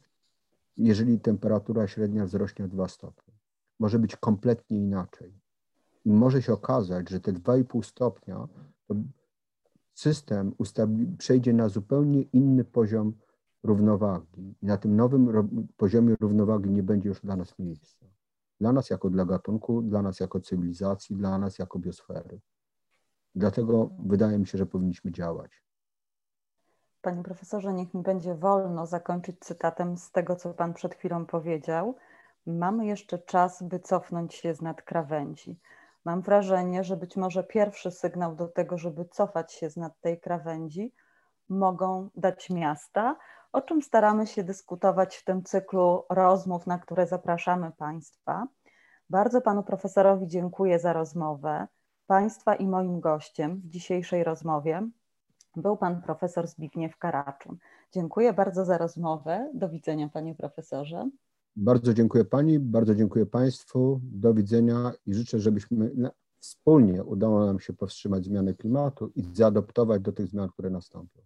[0.77, 3.35] jeżeli temperatura średnia wzrośnie o 2 stopnie.
[3.79, 5.33] Może być kompletnie inaczej.
[6.05, 8.49] I może się okazać, że te 2,5 stopnia
[8.87, 8.95] to
[9.95, 10.55] system
[11.19, 13.13] przejdzie na zupełnie inny poziom
[13.63, 14.55] równowagi.
[14.63, 18.07] I na tym nowym poziomie równowagi nie będzie już dla nas miejsca.
[18.61, 22.41] Dla nas jako dla gatunku, dla nas jako cywilizacji, dla nas jako biosfery.
[23.35, 25.63] Dlatego wydaje mi się, że powinniśmy działać.
[27.03, 31.97] Panie profesorze, niech mi będzie wolno zakończyć cytatem z tego, co Pan przed chwilą powiedział.
[32.47, 35.61] Mamy jeszcze czas, by cofnąć się z nad krawędzi.
[36.05, 40.21] Mam wrażenie, że być może pierwszy sygnał do tego, żeby cofać się z nad tej
[40.21, 40.95] krawędzi,
[41.49, 43.17] mogą dać miasta,
[43.53, 48.47] o czym staramy się dyskutować w tym cyklu rozmów, na które zapraszamy Państwa.
[49.11, 51.69] Bardzo Panu Profesorowi dziękuję za rozmowę.
[52.07, 54.89] Państwa i moim gościem w dzisiejszej rozmowie
[55.57, 57.57] był Pan Profesor Zbigniew Karaczun.
[57.93, 59.51] Dziękuję bardzo za rozmowę.
[59.55, 61.11] Do widzenia Panie Profesorze.
[61.57, 64.01] Bardzo dziękuję Pani, bardzo dziękuję Państwu.
[64.03, 65.91] Do widzenia i życzę, żebyśmy
[66.41, 71.23] wspólnie udało nam się powstrzymać zmianę klimatu i zaadoptować do tych zmian, które nastąpią.